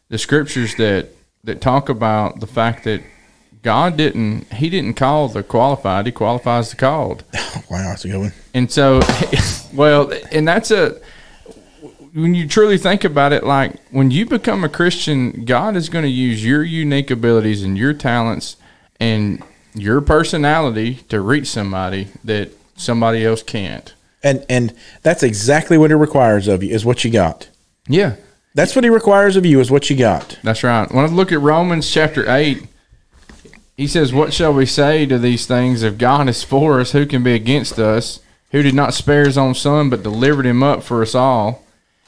the 0.10 0.18
scriptures 0.18 0.76
that 0.76 1.10
that 1.44 1.60
talk 1.60 1.90
about 1.90 2.40
the 2.40 2.48
fact 2.48 2.86
that 2.86 3.02
God 3.64 3.98
didn't, 3.98 4.52
He 4.54 4.70
didn't 4.70 4.94
call 4.94 5.28
the 5.30 5.42
qualified. 5.42 6.06
He 6.06 6.12
qualifies 6.12 6.70
the 6.70 6.76
called. 6.76 7.24
Wow, 7.70 7.90
that's 7.90 8.06
a 8.06 8.10
good 8.10 8.20
one. 8.20 8.34
And 8.54 8.72
so, 8.72 9.02
well, 9.74 10.12
and 10.32 10.48
that's 10.48 10.70
a 10.70 11.00
when 12.14 12.36
you 12.36 12.48
truly 12.48 12.78
think 12.78 13.04
about 13.04 13.34
it, 13.34 13.44
like 13.44 13.80
when 13.90 14.12
you 14.12 14.26
become 14.28 14.64
a 14.64 14.70
Christian, 14.70 15.46
God 15.46 15.76
is 15.76 15.90
going 15.90 16.04
to 16.04 16.10
use 16.12 16.46
your 16.46 16.64
unique 16.64 17.10
abilities 17.10 17.64
and 17.64 17.76
your 17.78 17.94
talents 17.94 18.58
and 19.00 19.42
your 19.74 20.02
personality 20.02 20.96
to 21.10 21.22
reach 21.22 21.48
somebody 21.48 22.10
that 22.24 22.52
somebody 22.76 23.26
else 23.26 23.42
can't. 23.42 23.94
And 24.22 24.46
and 24.50 24.76
that's 25.02 25.24
exactly 25.24 25.78
what 25.78 25.90
He 25.90 25.96
requires 25.96 26.48
of 26.48 26.62
you 26.64 26.74
is 26.76 26.86
what 26.86 27.04
you 27.04 27.10
got. 27.12 27.50
Yeah, 27.88 28.16
That's 28.54 28.76
what 28.76 28.84
He 28.84 28.90
requires 28.92 29.36
of 29.36 29.46
you 29.46 29.60
is 29.60 29.72
what 29.72 29.90
you 29.90 29.96
got. 29.98 30.38
that's 30.44 30.64
right. 30.64 30.92
When 30.92 31.04
I 31.06 31.08
look 31.08 31.32
at 31.32 31.40
Romans 31.40 31.90
chapter 31.92 32.30
8, 32.32 32.68
he 33.76 33.88
says, 33.88 34.14
What 34.14 34.34
shall 34.34 34.54
we 34.54 34.66
say 34.66 35.06
to 35.06 35.18
these 35.18 35.46
things? 35.46 35.84
If 35.84 35.98
God 35.98 36.30
is 36.30 36.44
for 36.44 36.80
us, 36.80 36.92
who 36.92 37.06
can 37.06 37.24
be 37.24 37.34
against 37.34 37.80
us? 37.80 38.20
Who 38.52 38.62
did 38.62 38.76
not 38.76 38.94
spare 38.94 39.26
his 39.26 39.38
own 39.38 39.56
son, 39.56 39.90
but 39.90 40.04
delivered 40.04 40.46
him 40.46 40.62
up 40.62 40.84
for 40.84 41.02
us 41.02 41.16
all? 41.16 41.64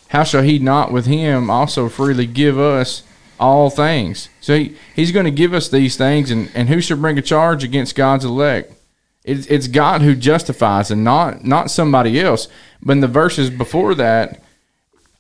How 0.10 0.24
shall 0.24 0.44
he 0.44 0.60
not 0.60 0.92
with 0.92 1.08
him 1.08 1.50
also 1.50 1.90
freely 1.90 2.28
give 2.28 2.60
us 2.60 3.02
all 3.40 3.72
things? 3.72 4.30
So 4.42 4.58
he, 4.58 4.78
he's 4.96 5.12
going 5.12 5.26
to 5.26 5.32
give 5.32 5.54
us 5.54 5.68
these 5.68 5.98
things, 5.98 6.30
and, 6.30 6.52
and 6.54 6.70
who 6.70 6.82
should 6.82 7.02
bring 7.02 7.18
a 7.18 7.24
charge 7.24 7.64
against 7.64 7.96
God's 7.96 8.26
elect? 8.26 8.74
It's, 9.24 9.48
it's 9.48 9.68
God 9.68 10.04
who 10.04 10.16
justifies 10.16 10.92
and 10.92 11.04
not, 11.04 11.44
not 11.44 11.72
somebody 11.72 12.22
else. 12.22 12.48
But 12.82 12.94
in 12.94 13.00
the 13.00 13.08
verses 13.08 13.50
before 13.50 13.96
that, 13.96 14.40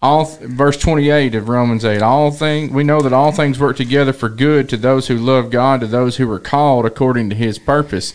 all 0.02 0.26
verse 0.26 0.78
28 0.78 1.36
of 1.36 1.50
Romans 1.50 1.86
8 1.86 2.02
all 2.02 2.32
thing 2.32 2.74
we 2.74 2.84
know 2.84 3.02
that 3.02 3.14
all 3.14 3.32
things 3.32 3.60
work 3.60 3.78
together 3.78 4.14
for 4.14 4.30
good 4.30 4.70
to 4.70 4.78
those 4.78 5.08
who 5.08 5.18
love 5.18 5.50
God 5.50 5.82
to 5.82 5.88
those 5.88 6.18
who 6.18 6.30
are 6.32 6.40
called 6.40 6.86
according 6.86 7.30
to 7.30 7.36
his 7.36 7.58
purpose. 7.58 8.14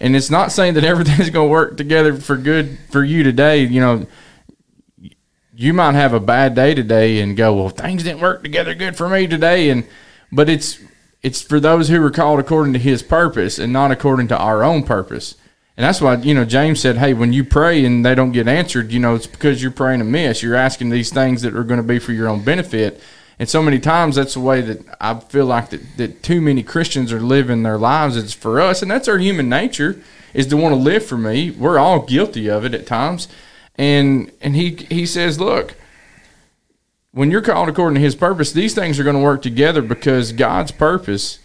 And 0.00 0.16
it's 0.16 0.30
not 0.30 0.52
saying 0.52 0.74
that 0.74 0.84
everything's 0.92 1.30
going 1.30 1.48
to 1.48 1.50
work 1.50 1.76
together 1.76 2.16
for 2.16 2.36
good 2.36 2.78
for 2.90 3.04
you 3.04 3.22
today 3.22 3.64
you 3.64 3.80
know. 3.80 4.06
You 5.54 5.74
might 5.74 5.92
have 5.92 6.14
a 6.14 6.20
bad 6.20 6.54
day 6.54 6.74
today 6.74 7.20
and 7.20 7.36
go 7.36 7.54
well 7.54 7.68
things 7.68 8.02
didn't 8.02 8.22
work 8.22 8.42
together 8.42 8.74
good 8.74 8.96
for 8.96 9.08
me 9.08 9.26
today 9.26 9.70
and 9.70 9.86
but 10.32 10.48
it's 10.48 10.78
it's 11.22 11.42
for 11.42 11.60
those 11.60 11.88
who 11.88 12.02
are 12.02 12.10
called 12.10 12.40
according 12.40 12.72
to 12.72 12.78
his 12.78 13.02
purpose 13.02 13.58
and 13.58 13.72
not 13.72 13.90
according 13.90 14.28
to 14.28 14.38
our 14.38 14.64
own 14.64 14.82
purpose 14.82 15.34
and 15.80 15.86
that's 15.86 16.02
why, 16.02 16.16
you 16.16 16.34
know, 16.34 16.44
James 16.44 16.78
said, 16.78 16.98
hey, 16.98 17.14
when 17.14 17.32
you 17.32 17.42
pray 17.42 17.86
and 17.86 18.04
they 18.04 18.14
don't 18.14 18.32
get 18.32 18.46
answered, 18.46 18.92
you 18.92 19.00
know, 19.00 19.14
it's 19.14 19.26
because 19.26 19.62
you're 19.62 19.70
praying 19.70 20.02
amiss. 20.02 20.42
You're 20.42 20.54
asking 20.54 20.90
these 20.90 21.10
things 21.10 21.40
that 21.40 21.56
are 21.56 21.64
going 21.64 21.80
to 21.80 21.86
be 21.86 21.98
for 21.98 22.12
your 22.12 22.28
own 22.28 22.44
benefit. 22.44 23.00
And 23.38 23.48
so 23.48 23.62
many 23.62 23.78
times 23.78 24.16
that's 24.16 24.34
the 24.34 24.40
way 24.40 24.60
that 24.60 24.84
I 25.00 25.18
feel 25.20 25.46
like 25.46 25.70
that, 25.70 25.80
that 25.96 26.22
too 26.22 26.42
many 26.42 26.62
Christians 26.62 27.14
are 27.14 27.20
living 27.22 27.62
their 27.62 27.78
lives. 27.78 28.18
It's 28.18 28.34
for 28.34 28.60
us. 28.60 28.82
And 28.82 28.90
that's 28.90 29.08
our 29.08 29.16
human 29.16 29.48
nature 29.48 29.98
is 30.34 30.46
to 30.48 30.56
want 30.58 30.74
to 30.74 30.78
live 30.78 31.02
for 31.02 31.16
me. 31.16 31.50
We're 31.50 31.78
all 31.78 32.00
guilty 32.00 32.50
of 32.50 32.66
it 32.66 32.74
at 32.74 32.86
times. 32.86 33.26
and 33.76 34.30
and 34.42 34.54
he 34.54 34.86
he 34.90 35.06
says, 35.06 35.40
look, 35.40 35.76
when 37.12 37.30
you're 37.30 37.40
called 37.40 37.70
according 37.70 37.94
to 37.94 38.02
His 38.02 38.14
purpose, 38.14 38.52
these 38.52 38.74
things 38.74 39.00
are 39.00 39.04
going 39.04 39.16
to 39.16 39.22
work 39.22 39.40
together 39.40 39.80
because 39.80 40.32
God's 40.32 40.72
purpose 40.72 41.38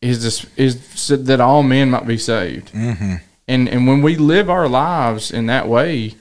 is 0.00 0.22
this, 0.24 0.46
is 0.56 1.08
that 1.08 1.42
all 1.42 1.62
men 1.62 1.90
might 1.90 2.06
be 2.06 2.16
saved. 2.16 2.72
Mm-hmm. 2.72 3.16
And 3.46 3.68
and 3.68 3.86
when 3.86 4.02
we 4.02 4.16
live 4.16 4.48
our 4.48 4.68
lives 4.68 5.30
in 5.30 5.46
that 5.46 5.68
way, 5.68 6.14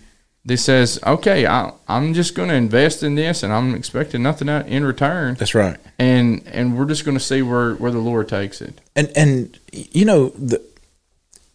this 0.46 0.66
says, 0.66 1.00
okay, 1.06 1.48
I, 1.48 1.72
I'm 1.88 2.14
just 2.14 2.36
going 2.36 2.50
to 2.50 2.56
invest 2.56 3.02
in 3.02 3.16
this, 3.16 3.44
and 3.44 3.54
I'm 3.54 3.74
expecting 3.76 4.22
nothing 4.22 4.50
out 4.50 4.68
in 4.68 4.86
return. 4.86 5.36
That's 5.36 5.56
right. 5.56 5.78
And 5.98 6.44
and 6.48 6.78
we're 6.78 6.86
just 6.86 7.06
going 7.06 7.18
to 7.18 7.24
see 7.24 7.42
where 7.42 7.76
where 7.76 7.92
the 7.92 8.00
Lord 8.00 8.28
takes 8.28 8.62
it. 8.62 8.80
And 8.96 9.12
and 9.16 9.58
you 9.72 10.06
know 10.06 10.30
the 10.30 10.62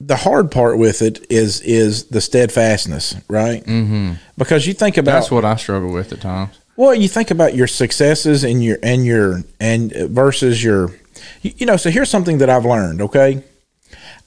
the 0.00 0.16
hard 0.16 0.50
part 0.50 0.78
with 0.78 1.02
it 1.02 1.26
is 1.30 1.60
is 1.62 2.04
the 2.06 2.20
steadfastness, 2.20 3.16
right? 3.28 3.64
Mm-hmm. 3.64 4.12
Because 4.36 4.66
you 4.66 4.74
think 4.74 4.96
about 4.96 5.12
That's 5.12 5.30
what 5.30 5.44
I 5.44 5.56
struggle 5.56 5.92
with 5.92 6.12
at 6.12 6.20
times. 6.20 6.58
Well, 6.76 6.94
you 6.94 7.08
think 7.08 7.32
about 7.32 7.54
your 7.54 7.66
successes 7.66 8.44
and 8.44 8.62
your 8.62 8.78
and 8.82 9.04
your 9.04 9.42
and 9.58 9.92
versus 9.92 10.62
your, 10.62 10.90
you 11.42 11.52
you 11.58 11.66
know. 11.66 11.76
So 11.76 11.90
here's 11.90 12.08
something 12.08 12.38
that 12.38 12.48
I've 12.48 12.64
learned. 12.64 13.02
Okay, 13.02 13.42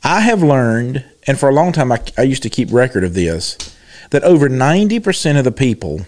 I 0.04 0.20
have 0.20 0.44
learned, 0.44 1.06
and 1.28 1.40
for 1.40 1.50
a 1.50 1.54
long 1.54 1.72
time 1.72 1.92
I, 1.92 2.00
I 2.18 2.24
used 2.24 2.44
to 2.44 2.50
keep 2.50 2.72
record 2.72 3.04
of 3.04 3.14
this, 3.14 3.58
that 4.12 4.24
over 4.24 4.50
ninety 4.50 5.00
percent 5.00 5.38
of 5.38 5.44
the 5.44 5.52
people 5.52 6.06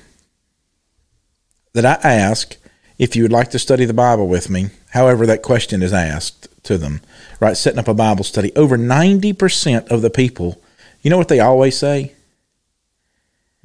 that 1.73 1.85
I 2.05 2.13
ask 2.13 2.57
if 2.99 3.15
you 3.15 3.23
would 3.23 3.31
like 3.31 3.49
to 3.51 3.59
study 3.59 3.85
the 3.85 3.93
Bible 3.93 4.27
with 4.27 4.49
me, 4.49 4.69
however 4.91 5.25
that 5.25 5.41
question 5.41 5.81
is 5.81 5.91
asked 5.93 6.47
to 6.63 6.77
them, 6.77 7.01
right? 7.39 7.57
Setting 7.57 7.79
up 7.79 7.87
a 7.87 7.93
Bible 7.93 8.23
study, 8.23 8.55
over 8.55 8.77
ninety 8.77 9.33
percent 9.33 9.89
of 9.89 10.01
the 10.01 10.09
people, 10.09 10.61
you 11.01 11.09
know 11.09 11.17
what 11.17 11.27
they 11.27 11.39
always 11.39 11.77
say? 11.77 12.13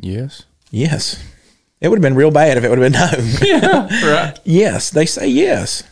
Yes. 0.00 0.44
Yes. 0.70 1.22
It 1.80 1.88
would 1.88 1.98
have 1.98 2.02
been 2.02 2.14
real 2.14 2.30
bad 2.30 2.56
if 2.56 2.64
it 2.64 2.70
would 2.70 2.78
have 2.78 2.92
been 2.92 3.00
no. 3.00 3.38
yeah, 3.42 4.10
Right. 4.12 4.38
Yes, 4.44 4.90
they 4.90 5.06
say 5.06 5.28
yes. 5.28 5.82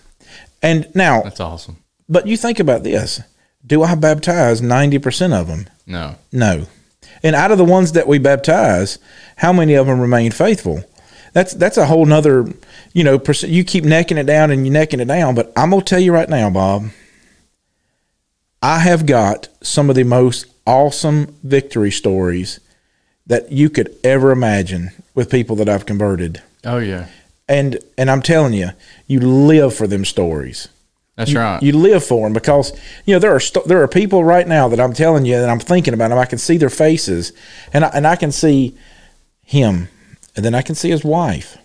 And 0.63 0.89
now, 0.95 1.23
That's 1.23 1.41
awesome. 1.41 1.77
but 2.09 2.27
you 2.27 2.37
think 2.37 2.59
about 2.59 2.83
this. 2.83 3.21
Do 3.66 3.82
I 3.82 3.94
baptize 3.94 4.61
90% 4.61 5.32
of 5.32 5.49
them? 5.49 5.66
No. 5.87 6.16
No. 6.32 6.66
And 7.23 7.35
out 7.35 7.50
of 7.50 7.58
the 7.58 7.64
ones 7.64 7.92
that 7.92 8.06
we 8.06 8.18
baptize, 8.18 8.99
how 9.37 9.52
many 9.52 9.75
of 9.75 9.87
them 9.87 10.00
remain 10.00 10.30
faithful? 10.30 10.85
That's 11.32 11.52
that's 11.52 11.76
a 11.76 11.87
whole 11.87 12.06
nother, 12.06 12.46
you 12.94 13.04
know, 13.04 13.18
perc- 13.18 13.49
you 13.49 13.62
keep 13.64 13.85
necking 13.85 14.16
it 14.16 14.25
down 14.25 14.50
and 14.50 14.66
you 14.66 14.73
necking 14.73 15.00
it 15.00 15.08
down. 15.08 15.35
But 15.35 15.52
I'm 15.56 15.70
gonna 15.70 15.82
tell 15.82 16.00
you 16.00 16.12
right 16.12 16.28
now, 16.28 16.49
Bob, 16.49 16.90
I 18.62 18.78
have 18.78 19.04
got 19.04 19.49
some 19.62 19.90
of 19.90 19.96
the 19.96 20.04
most 20.04 20.46
awesome 20.66 21.37
victory 21.42 21.90
stories 21.90 22.61
that 23.26 23.52
you 23.52 23.68
could 23.68 23.94
ever 24.02 24.30
imagine 24.30 24.90
with 25.14 25.30
people 25.30 25.56
that 25.56 25.68
I've 25.68 25.85
converted. 25.85 26.42
Oh 26.64 26.78
yeah. 26.78 27.08
And 27.49 27.78
and 27.99 28.11
I'm 28.11 28.23
telling 28.23 28.54
you, 28.54 28.70
you 29.06 29.20
live 29.20 29.75
for 29.75 29.87
them 29.87 30.04
stories. 30.04 30.68
That's 31.16 31.32
you, 31.32 31.38
right. 31.38 31.62
You 31.62 31.73
live 31.73 32.04
for 32.04 32.26
them 32.26 32.35
because 32.35 32.78
you 33.06 33.14
know 33.14 33.18
there 33.18 33.35
are 33.35 33.40
st- 33.40 33.66
there 33.66 33.82
are 33.82 33.88
people 33.88 34.23
right 34.23 34.46
now 34.46 34.68
that 34.68 34.78
I'm 34.78 34.92
telling 34.92 35.25
you 35.25 35.38
that 35.38 35.49
I'm 35.49 35.58
thinking 35.58 35.94
about 35.94 36.08
them. 36.08 36.18
I 36.18 36.26
can 36.26 36.38
see 36.38 36.58
their 36.58 36.70
faces, 36.70 37.32
and 37.73 37.85
I, 37.85 37.88
and 37.88 38.06
I 38.06 38.16
can 38.16 38.30
see 38.30 38.76
him, 39.42 39.88
and 40.35 40.44
then 40.44 40.54
I 40.54 40.62
can 40.62 40.75
see 40.75 40.90
his 40.90 41.04
wife, 41.04 41.56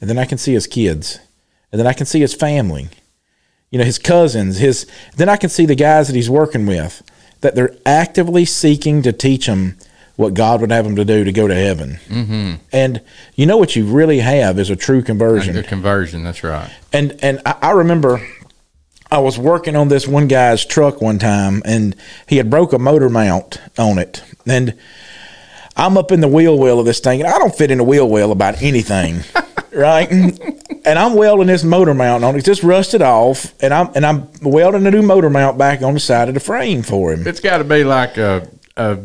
and 0.00 0.08
then 0.08 0.18
I 0.18 0.24
can 0.24 0.38
see 0.38 0.54
his 0.54 0.68
kids, 0.68 1.18
and 1.72 1.78
then 1.78 1.86
I 1.88 1.92
can 1.92 2.06
see 2.06 2.20
his 2.20 2.34
family, 2.34 2.88
you 3.70 3.78
know, 3.78 3.84
his 3.84 3.98
cousins, 3.98 4.58
his. 4.58 4.86
Then 5.16 5.28
I 5.28 5.36
can 5.36 5.50
see 5.50 5.66
the 5.66 5.74
guys 5.74 6.06
that 6.06 6.14
he's 6.14 6.30
working 6.30 6.64
with 6.64 7.02
that 7.40 7.56
they're 7.56 7.76
actively 7.84 8.44
seeking 8.44 9.02
to 9.02 9.12
teach 9.12 9.46
them 9.46 9.76
what 10.16 10.34
God 10.34 10.60
would 10.60 10.70
have 10.70 10.84
them 10.84 10.96
to 10.96 11.04
do 11.04 11.24
to 11.24 11.32
go 11.32 11.48
to 11.48 11.54
heaven. 11.54 11.98
Mm-hmm. 12.08 12.54
And 12.72 13.02
you 13.34 13.46
know 13.46 13.56
what 13.56 13.74
you 13.74 13.84
really 13.84 14.20
have 14.20 14.58
is 14.58 14.70
a 14.70 14.76
true 14.76 15.02
conversion 15.02 15.56
the 15.56 15.64
conversion. 15.64 16.22
That's 16.22 16.44
right. 16.44 16.70
and 16.92 17.18
and 17.22 17.40
I, 17.44 17.56
I 17.60 17.70
remember 17.72 18.24
I 19.14 19.18
was 19.18 19.38
working 19.38 19.76
on 19.76 19.86
this 19.86 20.08
one 20.08 20.26
guy's 20.26 20.66
truck 20.66 21.00
one 21.00 21.20
time, 21.20 21.62
and 21.64 21.94
he 22.26 22.38
had 22.38 22.50
broke 22.50 22.72
a 22.72 22.80
motor 22.80 23.08
mount 23.08 23.60
on 23.78 23.96
it, 23.96 24.24
and 24.44 24.76
I'm 25.76 25.96
up 25.96 26.10
in 26.10 26.18
the 26.18 26.26
wheel 26.26 26.58
well 26.58 26.80
of 26.80 26.84
this 26.84 26.98
thing, 26.98 27.20
and 27.20 27.30
I 27.30 27.38
don't 27.38 27.54
fit 27.54 27.70
in 27.70 27.78
the 27.78 27.84
wheel 27.84 28.08
well 28.08 28.32
about 28.32 28.60
anything, 28.60 29.20
right? 29.72 30.10
And 30.10 30.98
I'm 30.98 31.14
welding 31.14 31.46
this 31.46 31.62
motor 31.62 31.94
mount 31.94 32.24
on 32.24 32.34
it, 32.34 32.38
It's 32.38 32.46
just 32.46 32.64
rusted 32.64 33.02
off, 33.02 33.54
and 33.62 33.72
I'm 33.72 33.90
and 33.94 34.04
I'm 34.04 34.28
welding 34.42 34.84
a 34.84 34.90
new 34.90 35.02
motor 35.02 35.30
mount 35.30 35.58
back 35.58 35.80
on 35.82 35.94
the 35.94 36.00
side 36.00 36.26
of 36.26 36.34
the 36.34 36.40
frame 36.40 36.82
for 36.82 37.12
him. 37.12 37.24
It's 37.24 37.38
got 37.38 37.58
to 37.58 37.64
be 37.64 37.84
like 37.84 38.16
a 38.16 38.48
a 38.76 38.98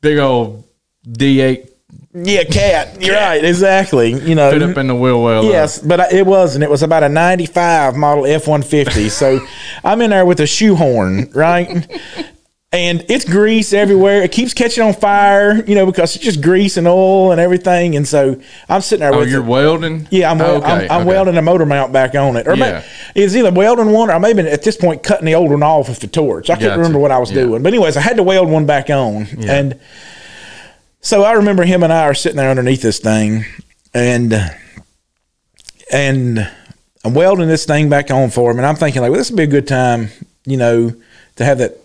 big 0.00 0.18
old 0.18 0.68
D 1.02 1.40
eight 1.40 1.69
Yeah, 2.12 2.42
cat. 2.44 3.00
You're 3.00 3.14
right, 3.14 3.44
exactly. 3.44 4.12
You 4.12 4.34
know, 4.34 4.50
put 4.50 4.62
up 4.62 4.76
in 4.78 4.88
the 4.88 4.94
wheel 4.96 5.22
well. 5.22 5.44
Yes, 5.44 5.78
but 5.78 6.00
I- 6.00 6.10
it 6.10 6.26
wasn't. 6.26 6.64
It 6.64 6.70
was 6.70 6.82
about 6.82 7.04
a 7.04 7.08
95 7.08 7.94
model 7.94 8.26
F 8.26 8.48
150. 8.48 9.08
So 9.08 9.38
I'm 9.84 10.00
in 10.02 10.10
there 10.10 10.26
with 10.26 10.40
a 10.40 10.46
shoehorn, 10.46 11.30
right? 11.34 11.86
And 12.72 13.04
it's 13.08 13.24
grease 13.24 13.72
everywhere. 13.72 14.22
It 14.22 14.30
keeps 14.30 14.54
catching 14.54 14.82
on 14.84 14.92
fire, 14.94 15.64
you 15.66 15.74
know, 15.74 15.86
because 15.86 16.14
it's 16.14 16.24
just 16.24 16.40
grease 16.40 16.76
and 16.76 16.86
oil 16.86 17.32
and 17.32 17.40
everything. 17.40 17.96
And 17.96 18.06
so 18.06 18.40
I'm 18.68 18.80
sitting 18.80 19.00
there 19.00 19.12
Oh, 19.14 19.18
with 19.20 19.28
you're 19.30 19.42
it. 19.42 19.46
welding. 19.46 20.06
Yeah, 20.10 20.30
I'm, 20.30 20.40
Oh, 20.40 20.44
wel- 20.60 20.64
I'm, 20.64 20.80
I'm 20.90 21.00
okay. 21.00 21.04
welding 21.04 21.36
a 21.36 21.42
motor 21.42 21.66
mount 21.66 21.92
back 21.92 22.14
on 22.14 22.36
it. 22.36 22.46
Or 22.46 22.54
Yeah. 22.54 22.66
yeah. 22.66 22.82
it's 23.16 23.34
either 23.34 23.50
welding 23.52 23.90
one 23.90 24.08
or 24.10 24.18
maybe 24.20 24.42
at 24.48 24.62
this 24.62 24.76
point 24.76 25.02
cutting 25.02 25.26
the 25.26 25.34
old 25.34 25.50
one 25.50 25.62
off 25.64 25.88
with 25.88 25.98
the 26.00 26.06
torch. 26.06 26.48
I 26.48 26.54
can't 26.54 26.62
Gotcha. 26.66 26.76
remember 26.78 26.98
what 27.00 27.10
I 27.10 27.18
was 27.18 27.30
Yeah. 27.32 27.42
doing. 27.42 27.62
But 27.62 27.72
anyways, 27.72 27.96
I 27.96 28.00
had 28.02 28.16
to 28.18 28.22
weld 28.24 28.48
one 28.48 28.66
back 28.66 28.88
on. 28.90 29.26
And 29.48 29.74
so 31.00 31.22
I 31.24 31.32
remember 31.32 31.64
him 31.64 31.82
and 31.82 31.92
I 31.92 32.02
are 32.04 32.14
sitting 32.14 32.36
there 32.36 32.50
underneath 32.50 32.82
this 32.82 32.98
thing 32.98 33.44
and 33.94 34.34
and 35.92 36.50
I'm 37.04 37.14
welding 37.14 37.48
this 37.48 37.64
thing 37.64 37.88
back 37.88 38.10
on 38.10 38.30
for 38.30 38.50
him 38.50 38.58
and 38.58 38.66
I'm 38.66 38.76
thinking 38.76 39.02
like, 39.02 39.10
well, 39.10 39.18
this 39.18 39.30
would 39.30 39.36
be 39.36 39.44
a 39.44 39.48
good 39.48 39.66
time, 39.66 40.08
you 40.44 40.56
know, 40.56 40.92
to 41.36 41.44
have 41.44 41.58
that 41.58 41.78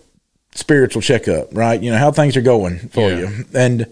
spiritual 0.53 1.01
checkup, 1.01 1.49
right? 1.55 1.81
You 1.81 1.91
know, 1.91 1.97
how 1.97 2.11
things 2.11 2.35
are 2.37 2.41
going 2.41 2.79
for 2.89 3.09
Yeah. 3.09 3.17
you. 3.19 3.45
And 3.53 3.87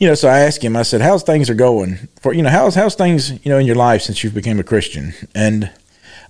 you 0.00 0.06
know, 0.06 0.14
so 0.14 0.28
I 0.28 0.40
asked 0.40 0.62
him, 0.62 0.76
I 0.76 0.82
said, 0.82 1.00
How's 1.00 1.24
things 1.24 1.50
are 1.50 1.54
going 1.54 1.96
for 2.20 2.32
you 2.32 2.42
know, 2.42 2.50
how's 2.50 2.74
how's 2.74 2.94
things, 2.94 3.30
you 3.44 3.50
know, 3.50 3.58
in 3.58 3.66
your 3.66 3.76
life 3.76 4.02
since 4.02 4.22
you 4.22 4.30
became 4.30 4.60
a 4.60 4.64
Christian? 4.64 5.12
And 5.34 5.70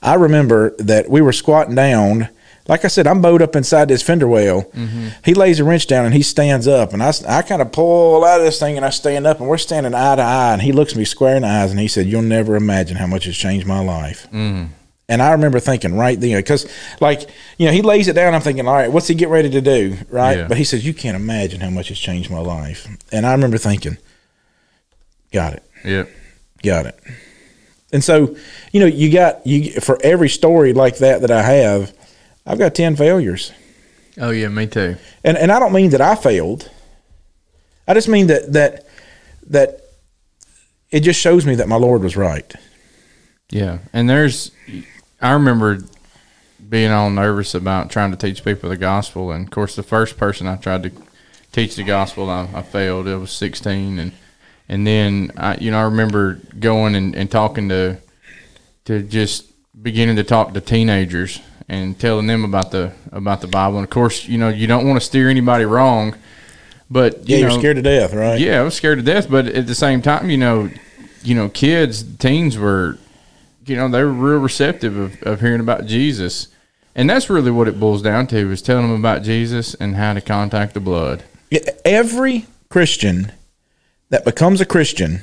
I 0.02 0.14
remember 0.14 0.74
that 0.78 1.10
we 1.10 1.20
were 1.20 1.32
squatting 1.32 1.74
down. 1.74 2.28
Like 2.68 2.84
I 2.84 2.88
said, 2.88 3.06
I'm 3.06 3.22
bowed 3.22 3.40
up 3.40 3.56
inside 3.56 3.88
this 3.88 4.02
fender 4.02 4.28
well. 4.28 4.62
Mm-hmm. 4.62 5.08
He 5.24 5.32
lays 5.34 5.58
a 5.58 5.64
wrench 5.64 5.86
down 5.86 6.04
and 6.04 6.14
he 6.14 6.22
stands 6.22 6.68
up, 6.68 6.92
and 6.92 7.02
I, 7.02 7.12
I 7.26 7.42
kind 7.42 7.62
of 7.62 7.72
pull 7.72 8.24
out 8.24 8.40
of 8.40 8.44
this 8.46 8.60
thing 8.60 8.76
and 8.76 8.84
I 8.84 8.90
stand 8.90 9.26
up, 9.26 9.40
and 9.40 9.48
we're 9.48 9.56
standing 9.58 9.94
eye 9.94 10.16
to 10.16 10.22
eye. 10.22 10.52
And 10.52 10.60
he 10.62 10.72
looks 10.72 10.94
me 10.94 11.04
square 11.04 11.34
in 11.36 11.42
the 11.42 11.48
eyes 11.48 11.70
and 11.70 11.80
he 11.80 11.88
said, 11.88 12.06
"You'll 12.06 12.22
never 12.22 12.56
imagine 12.56 12.96
how 12.98 13.06
much 13.06 13.26
it's 13.26 13.38
changed 13.38 13.66
my 13.66 13.80
life." 13.80 14.26
Mm-hmm. 14.30 14.72
And 15.10 15.22
I 15.22 15.32
remember 15.32 15.58
thinking 15.58 15.94
right 15.94 16.20
then, 16.20 16.36
because 16.36 16.70
like 17.00 17.30
you 17.56 17.64
know, 17.64 17.72
he 17.72 17.80
lays 17.80 18.08
it 18.08 18.12
down. 18.12 18.34
I'm 18.34 18.42
thinking, 18.42 18.68
all 18.68 18.74
right, 18.74 18.92
what's 18.92 19.06
he 19.08 19.14
get 19.14 19.30
ready 19.30 19.48
to 19.48 19.62
do, 19.62 19.96
right? 20.10 20.36
Yeah. 20.36 20.48
But 20.48 20.58
he 20.58 20.64
says, 20.64 20.84
you 20.84 20.92
can't 20.92 21.16
imagine 21.16 21.62
how 21.62 21.70
much 21.70 21.90
it's 21.90 21.98
changed 21.98 22.30
my 22.30 22.40
life. 22.40 22.86
And 23.10 23.24
I 23.24 23.32
remember 23.32 23.56
thinking, 23.56 23.96
got 25.32 25.54
it, 25.54 25.62
Yep. 25.82 26.10
got 26.62 26.84
it. 26.84 27.00
And 27.90 28.04
so, 28.04 28.36
you 28.70 28.80
know, 28.80 28.86
you 28.86 29.10
got 29.10 29.46
you 29.46 29.80
for 29.80 29.98
every 30.04 30.28
story 30.28 30.74
like 30.74 30.98
that 30.98 31.22
that 31.22 31.30
I 31.30 31.40
have, 31.40 31.94
I've 32.48 32.58
got 32.58 32.74
ten 32.74 32.96
failures, 32.96 33.52
Oh 34.20 34.30
yeah, 34.30 34.48
me 34.48 34.66
too. 34.66 34.96
and 35.22 35.36
and 35.36 35.52
I 35.52 35.60
don't 35.60 35.72
mean 35.72 35.90
that 35.90 36.00
I 36.00 36.14
failed. 36.16 36.70
I 37.86 37.94
just 37.94 38.08
mean 38.08 38.26
that 38.28 38.52
that 38.54 38.86
that 39.48 39.80
it 40.90 41.00
just 41.00 41.20
shows 41.20 41.44
me 41.46 41.54
that 41.56 41.68
my 41.68 41.76
Lord 41.76 42.02
was 42.02 42.16
right. 42.16 42.50
Yeah, 43.50 43.78
and 43.92 44.08
there's, 44.10 44.50
I 45.22 45.32
remember 45.32 45.78
being 46.68 46.90
all 46.90 47.10
nervous 47.10 47.54
about 47.54 47.90
trying 47.90 48.10
to 48.10 48.16
teach 48.16 48.44
people 48.44 48.68
the 48.70 48.76
gospel, 48.76 49.30
and 49.30 49.44
of 49.46 49.50
course, 49.50 49.76
the 49.76 49.82
first 49.82 50.16
person 50.16 50.46
I 50.46 50.56
tried 50.56 50.82
to 50.84 50.92
teach 51.52 51.76
the 51.76 51.84
gospel, 51.84 52.28
I, 52.30 52.48
I 52.54 52.62
failed. 52.62 53.06
It 53.06 53.16
was 53.16 53.30
sixteen, 53.30 53.98
and 53.98 54.12
and 54.68 54.86
then 54.86 55.32
I, 55.36 55.56
you 55.58 55.70
know, 55.70 55.78
I 55.78 55.84
remember 55.84 56.40
going 56.58 56.94
and, 56.94 57.14
and 57.14 57.30
talking 57.30 57.68
to, 57.70 57.98
to 58.86 59.02
just 59.02 59.44
beginning 59.82 60.16
to 60.16 60.24
talk 60.24 60.52
to 60.54 60.60
teenagers 60.60 61.40
and 61.68 61.98
telling 61.98 62.26
them 62.26 62.44
about 62.44 62.70
the 62.70 62.92
about 63.12 63.40
the 63.40 63.46
Bible, 63.46 63.78
and 63.78 63.84
of 63.84 63.90
course, 63.90 64.26
you 64.26 64.38
know, 64.38 64.48
you 64.48 64.66
don't 64.66 64.86
want 64.86 65.00
to 65.00 65.04
steer 65.06 65.28
anybody 65.28 65.64
wrong, 65.64 66.14
but 66.90 67.28
Yeah, 67.28 67.36
you 67.36 67.42
you 67.42 67.48
know, 67.48 67.54
are 67.56 67.58
scared 67.58 67.76
to 67.76 67.82
death, 67.82 68.12
right? 68.14 68.40
yeah, 68.40 68.60
I 68.60 68.62
was 68.62 68.74
scared 68.74 68.98
to 68.98 69.04
death, 69.04 69.28
but 69.30 69.46
at 69.46 69.66
the 69.66 69.74
same 69.74 70.00
time, 70.02 70.30
you 70.30 70.38
know, 70.38 70.70
you 71.22 71.34
know, 71.34 71.48
kids, 71.48 72.02
teens 72.16 72.56
were, 72.56 72.96
you 73.66 73.76
know, 73.76 73.88
they 73.88 74.02
were 74.02 74.12
real 74.12 74.38
receptive 74.38 74.96
of, 74.96 75.22
of 75.22 75.40
hearing 75.40 75.60
about 75.60 75.84
Jesus, 75.86 76.48
and 76.94 77.08
that's 77.10 77.28
really 77.28 77.50
what 77.50 77.68
it 77.68 77.78
boils 77.78 78.02
down 78.02 78.26
to 78.28 78.50
is 78.50 78.62
telling 78.62 78.88
them 78.88 78.98
about 78.98 79.22
Jesus 79.22 79.74
and 79.74 79.96
how 79.96 80.14
to 80.14 80.20
contact 80.20 80.74
the 80.74 80.80
blood. 80.80 81.22
Every 81.84 82.46
Christian 82.70 83.32
that 84.10 84.24
becomes 84.24 84.60
a 84.60 84.66
Christian 84.66 85.22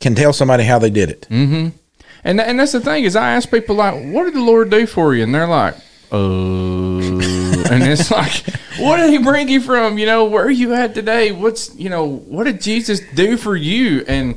can 0.00 0.14
tell 0.14 0.32
somebody 0.32 0.64
how 0.64 0.78
they 0.78 0.90
did 0.90 1.10
it. 1.10 1.26
Mm-hmm. 1.30 1.76
And 2.24 2.40
and 2.40 2.58
that's 2.58 2.72
the 2.72 2.80
thing 2.80 3.04
is 3.04 3.16
I 3.16 3.32
ask 3.32 3.50
people 3.50 3.76
like, 3.76 3.94
what 3.94 4.24
did 4.24 4.34
the 4.34 4.42
Lord 4.42 4.70
do 4.70 4.86
for 4.86 5.14
you? 5.14 5.22
And 5.22 5.34
they're 5.34 5.46
like, 5.46 5.74
oh, 6.12 6.98
and 7.70 7.82
it's 7.82 8.10
like, 8.10 8.44
what 8.78 8.98
did 8.98 9.10
he 9.10 9.18
bring 9.18 9.48
you 9.48 9.60
from? 9.60 9.98
You 9.98 10.06
know, 10.06 10.24
where 10.24 10.44
are 10.44 10.50
you 10.50 10.72
at 10.74 10.94
today? 10.94 11.32
What's 11.32 11.74
you 11.74 11.90
know, 11.90 12.04
what 12.04 12.44
did 12.44 12.60
Jesus 12.60 13.00
do 13.14 13.36
for 13.36 13.56
you? 13.56 14.04
And 14.06 14.36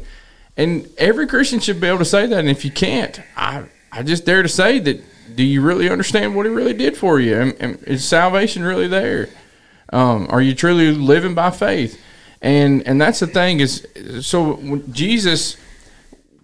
and 0.58 0.90
every 0.98 1.28
Christian 1.28 1.60
should 1.60 1.80
be 1.80 1.88
able 1.88 2.00
to 2.00 2.06
say 2.06 2.26
that. 2.26 2.40
And 2.40 2.50
if 2.50 2.66
you 2.66 2.72
can't, 2.72 3.22
I 3.38 3.66
I 3.92 4.04
just 4.04 4.26
dare 4.26 4.44
to 4.44 4.50
say 4.50 4.80
that. 4.80 5.04
Do 5.36 5.44
you 5.44 5.62
really 5.62 5.90
understand 5.90 6.34
what 6.34 6.46
he 6.46 6.52
really 6.52 6.72
did 6.72 6.96
for 6.96 7.20
you? 7.20 7.38
And, 7.38 7.56
and 7.60 7.84
is 7.84 8.08
salvation 8.08 8.64
really 8.64 8.88
there? 8.88 9.28
Um, 9.92 10.28
are 10.30 10.42
you 10.42 10.56
truly 10.56 10.92
living 10.92 11.36
by 11.36 11.52
faith? 11.52 12.00
And 12.42 12.88
and 12.88 13.02
that's 13.02 13.20
the 13.20 13.28
thing 13.28 13.60
is, 13.60 13.86
so 14.22 14.82
Jesus 14.92 15.58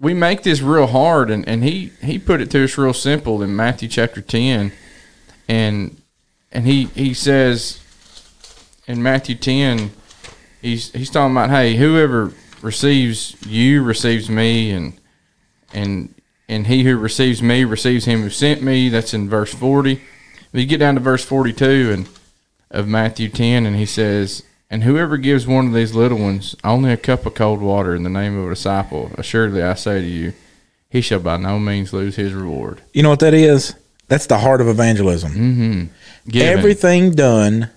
we 0.01 0.15
make 0.15 0.41
this 0.41 0.61
real 0.61 0.87
hard 0.87 1.29
and, 1.29 1.47
and 1.47 1.63
he, 1.63 1.91
he 2.01 2.17
put 2.17 2.41
it 2.41 2.49
to 2.51 2.63
us 2.63 2.77
real 2.77 2.91
simple 2.91 3.43
in 3.43 3.55
Matthew 3.55 3.87
chapter 3.87 4.19
10 4.19 4.71
and 5.47 6.01
and 6.51 6.65
he 6.65 6.85
he 6.85 7.13
says 7.13 7.79
in 8.87 9.01
Matthew 9.01 9.35
10 9.35 9.91
he's 10.61 10.91
he's 10.91 11.11
talking 11.11 11.33
about 11.33 11.51
hey 11.51 11.75
whoever 11.75 12.33
receives 12.61 13.37
you 13.45 13.83
receives 13.83 14.29
me 14.29 14.71
and 14.71 14.99
and 15.71 16.13
and 16.49 16.67
he 16.67 16.83
who 16.83 16.97
receives 16.97 17.41
me 17.41 17.63
receives 17.63 18.03
him 18.03 18.23
who 18.23 18.29
sent 18.29 18.61
me. 18.61 18.89
That's 18.89 19.13
in 19.13 19.29
verse 19.29 19.53
40 19.53 20.01
but 20.51 20.59
you 20.59 20.65
get 20.65 20.79
down 20.79 20.95
to 20.95 21.01
verse 21.01 21.23
42 21.23 21.91
and 21.93 22.09
of 22.71 22.87
Matthew 22.87 23.29
10 23.29 23.67
and 23.67 23.75
he 23.75 23.85
says 23.85 24.43
and 24.71 24.85
whoever 24.85 25.17
gives 25.17 25.45
one 25.45 25.67
of 25.67 25.73
these 25.73 25.93
little 25.93 26.17
ones 26.17 26.55
only 26.63 26.93
a 26.93 26.97
cup 26.97 27.25
of 27.25 27.35
cold 27.35 27.59
water 27.61 27.93
in 27.93 28.03
the 28.03 28.09
name 28.09 28.39
of 28.39 28.47
a 28.47 28.49
disciple, 28.51 29.11
assuredly 29.17 29.61
I 29.61 29.73
say 29.73 29.99
to 29.99 30.07
you, 30.07 30.33
he 30.89 31.01
shall 31.01 31.19
by 31.19 31.37
no 31.37 31.59
means 31.59 31.91
lose 31.91 32.15
his 32.15 32.33
reward. 32.33 32.81
You 32.93 33.03
know 33.03 33.09
what 33.09 33.19
that 33.19 33.33
is? 33.33 33.75
That's 34.07 34.27
the 34.27 34.39
heart 34.39 34.61
of 34.61 34.69
evangelism. 34.69 35.31
Mm-hmm. 35.33 36.37
Everything 36.41 37.11
done, 37.11 37.69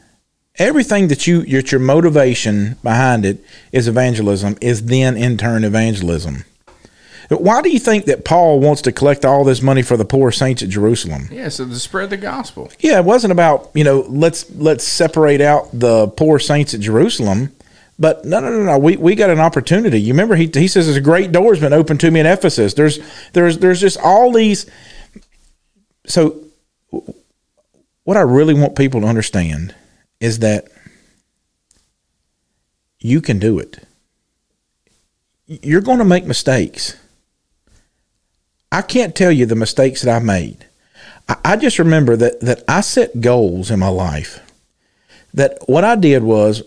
everything 0.56 1.08
that 1.08 1.26
you, 1.26 1.42
your, 1.42 1.62
your 1.62 1.80
motivation 1.80 2.76
behind 2.82 3.26
it 3.26 3.44
is 3.72 3.88
evangelism, 3.88 4.56
is 4.60 4.86
then 4.86 5.16
in 5.16 5.36
turn 5.36 5.64
evangelism. 5.64 6.44
Why 7.28 7.62
do 7.62 7.70
you 7.70 7.78
think 7.78 8.04
that 8.06 8.24
Paul 8.24 8.60
wants 8.60 8.82
to 8.82 8.92
collect 8.92 9.24
all 9.24 9.44
this 9.44 9.62
money 9.62 9.82
for 9.82 9.96
the 9.96 10.04
poor 10.04 10.30
saints 10.30 10.62
at 10.62 10.68
Jerusalem? 10.68 11.28
Yeah, 11.30 11.48
so 11.48 11.66
to 11.66 11.74
spread 11.76 12.10
the 12.10 12.16
gospel. 12.16 12.70
Yeah, 12.80 12.98
it 12.98 13.04
wasn't 13.04 13.32
about 13.32 13.70
you 13.74 13.84
know 13.84 14.04
let's 14.08 14.50
let's 14.54 14.84
separate 14.84 15.40
out 15.40 15.68
the 15.72 16.08
poor 16.08 16.38
saints 16.38 16.74
at 16.74 16.80
Jerusalem, 16.80 17.52
but 17.98 18.24
no, 18.24 18.40
no, 18.40 18.50
no, 18.50 18.64
no. 18.64 18.78
We 18.78 18.96
we 18.96 19.14
got 19.14 19.30
an 19.30 19.40
opportunity. 19.40 20.00
You 20.00 20.12
remember 20.12 20.36
he 20.36 20.50
he 20.52 20.68
says 20.68 20.86
there's 20.86 20.96
a 20.96 21.00
great 21.00 21.32
door's 21.32 21.60
been 21.60 21.72
opened 21.72 22.00
to 22.00 22.10
me 22.10 22.20
in 22.20 22.26
Ephesus. 22.26 22.74
There's 22.74 22.98
there's 23.32 23.58
there's 23.58 23.80
just 23.80 23.98
all 23.98 24.32
these. 24.32 24.66
So, 26.06 26.42
what 28.04 28.16
I 28.16 28.20
really 28.20 28.54
want 28.54 28.76
people 28.76 29.00
to 29.00 29.06
understand 29.06 29.74
is 30.20 30.40
that 30.40 30.66
you 32.98 33.20
can 33.20 33.38
do 33.38 33.58
it. 33.58 33.78
You're 35.46 35.80
going 35.80 35.98
to 35.98 36.04
make 36.04 36.24
mistakes 36.24 36.96
I 38.74 38.82
can't 38.82 39.14
tell 39.14 39.30
you 39.30 39.46
the 39.46 39.54
mistakes 39.54 40.02
that 40.02 40.14
I 40.14 40.18
made. 40.18 40.66
I, 41.28 41.36
I 41.44 41.56
just 41.56 41.78
remember 41.78 42.16
that 42.16 42.40
that 42.40 42.64
I 42.66 42.80
set 42.80 43.20
goals 43.20 43.70
in 43.70 43.78
my 43.78 43.88
life. 43.88 44.40
That 45.32 45.58
what 45.66 45.84
I 45.84 45.94
did 45.94 46.24
was 46.24 46.64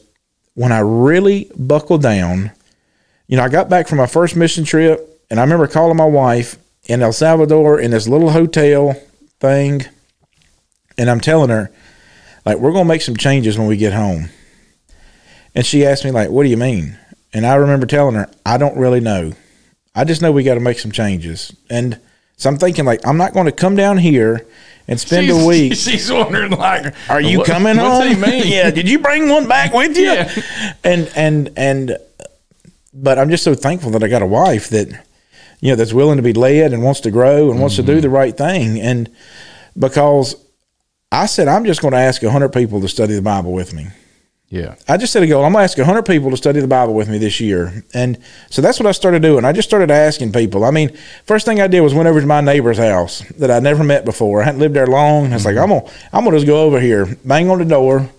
when 0.54 0.72
I 0.72 0.80
really 0.80 1.52
buckled 1.58 2.02
down, 2.02 2.52
you 3.28 3.36
know, 3.36 3.44
I 3.44 3.50
got 3.50 3.70
back 3.70 3.90
from 3.90 3.98
my 3.98 4.08
first 4.08 4.38
mission 4.38 4.64
trip 4.64 5.22
and 5.30 5.38
I 5.38 5.44
remember 5.44 5.68
calling 5.68 5.98
my 5.98 6.06
wife 6.06 6.58
in 6.86 7.02
El 7.02 7.12
Salvador 7.12 7.78
in 7.78 7.92
this 7.92 8.08
little 8.08 8.32
hotel 8.32 8.94
thing. 9.42 9.82
And 10.98 11.10
I'm 11.10 11.20
telling 11.20 11.50
her, 11.50 11.70
like, 12.46 12.58
we're 12.58 12.72
going 12.72 12.86
to 12.86 12.94
make 12.94 13.02
some 13.02 13.18
changes 13.18 13.58
when 13.58 13.68
we 13.68 13.76
get 13.76 13.92
home. 13.92 14.30
And 15.54 15.66
she 15.66 15.86
asked 15.86 16.06
me, 16.06 16.12
like, 16.12 16.30
what 16.30 16.44
do 16.44 16.50
you 16.50 16.58
mean? 16.58 16.98
And 17.34 17.46
I 17.46 17.56
remember 17.56 17.86
telling 17.86 18.16
her, 18.16 18.30
I 18.46 18.58
don't 18.58 18.78
really 18.78 19.02
know. 19.02 19.34
I 19.98 20.04
just 20.04 20.22
know 20.22 20.32
we 20.32 20.44
got 20.44 20.54
to 20.54 20.60
make 20.60 20.78
some 20.78 20.92
changes. 20.92 21.52
And 21.72 22.00
so 22.38 22.52
I'm 22.52 22.58
thinking, 22.60 22.86
like, 22.86 23.06
I'm 23.06 23.18
not 23.18 23.34
going 23.34 23.48
to 23.48 23.52
come 23.52 23.76
down 23.76 23.98
here 23.98 24.46
and 24.88 25.00
spend 25.00 25.26
she's, 25.26 25.44
a 25.44 25.46
week. 25.48 25.74
She's 25.74 26.12
wondering, 26.12 26.52
like, 26.52 26.94
are 27.10 27.20
you 27.20 27.40
what, 27.40 27.48
coming 27.48 27.78
what's 27.78 28.06
home? 28.06 28.22
Mean? 28.22 28.44
yeah. 28.46 28.70
Did 28.70 28.88
you 28.88 29.00
bring 29.00 29.28
one 29.28 29.48
back 29.48 29.74
with 29.74 29.98
you? 29.98 30.04
Yeah. 30.04 30.32
And 30.84 31.12
and 31.16 31.50
and, 31.58 31.98
but 32.94 33.18
I'm 33.18 33.32
just 33.32 33.44
so 33.44 33.56
thankful 33.56 33.90
that 33.92 34.04
I 34.04 34.08
got 34.08 34.22
a 34.22 34.28
wife 34.28 34.70
that, 34.70 34.88
you 35.62 35.72
know, 35.72 35.76
that's 35.76 35.94
willing 35.94 36.18
to 36.18 36.24
be 36.24 36.34
led 36.34 36.74
and 36.74 36.84
wants 36.84 37.00
to 37.02 37.12
grow 37.12 37.50
and 37.50 37.60
wants 37.60 37.76
mm-hmm. 37.76 37.88
to 37.88 37.88
do 37.88 37.94
mm-hmm. 37.94 38.02
the 38.02 38.10
right 38.12 38.38
thing. 38.38 38.80
And 38.80 39.10
because 39.78 40.36
I 41.12 41.26
said 41.26 41.48
I'm 41.48 41.66
just 41.66 41.82
going 41.82 41.94
to 41.94 42.00
ask 42.00 42.22
hundred 42.22 42.50
people 42.50 42.82
to 42.82 42.88
study 42.88 43.16
the 43.16 43.24
Bible 43.24 43.52
with 43.52 43.74
me. 43.74 43.88
Yeah. 44.50 44.76
I 44.88 44.96
just 44.96 45.12
set 45.12 45.24
a 45.24 45.28
goal. 45.28 45.44
I'm 45.44 45.52
going 45.52 45.62
to 45.62 45.66
ask 45.66 45.78
100 45.78 46.04
people 46.04 46.32
to 46.32 46.38
study 46.38 46.62
the 46.62 46.68
Bible 46.68 46.94
with 46.94 47.10
me 47.10 47.18
this 47.18 47.42
year. 47.42 47.84
And 47.94 48.18
so 48.50 48.62
that's 48.62 48.80
what 48.80 48.88
I 48.88 48.94
started 48.94 49.22
doing. 49.22 49.44
I 49.44 49.52
just 49.52 49.68
started 49.68 49.92
asking 49.92 50.32
people. 50.32 50.64
I 50.64 50.72
mean, 50.72 50.96
first 51.26 51.46
thing 51.46 51.60
I 51.60 51.68
did 51.68 51.82
was 51.82 51.94
went 51.94 52.08
over 52.08 52.22
to 52.22 52.28
my 52.28 52.40
neighbor's 52.40 52.78
house 52.78 53.20
that 53.40 53.52
I'd 53.52 53.64
never 53.64 53.84
met 53.84 54.06
before. 54.06 54.42
I 54.42 54.46
hadn't 54.46 54.62
lived 54.62 54.76
there 54.76 54.88
long. 54.88 55.32
I 55.32 55.34
was 55.34 55.44
mm-hmm. 55.44 55.58
like, 55.58 55.64
I'm 55.64 55.70
going 55.70 55.86
to 55.86 55.92
I'm 56.14 56.24
gonna 56.24 56.38
just 56.38 56.48
go 56.48 56.64
over 56.64 56.80
here, 56.80 57.18
bang 57.26 57.50
on 57.50 57.60
the 57.60 57.66
door. 57.66 58.10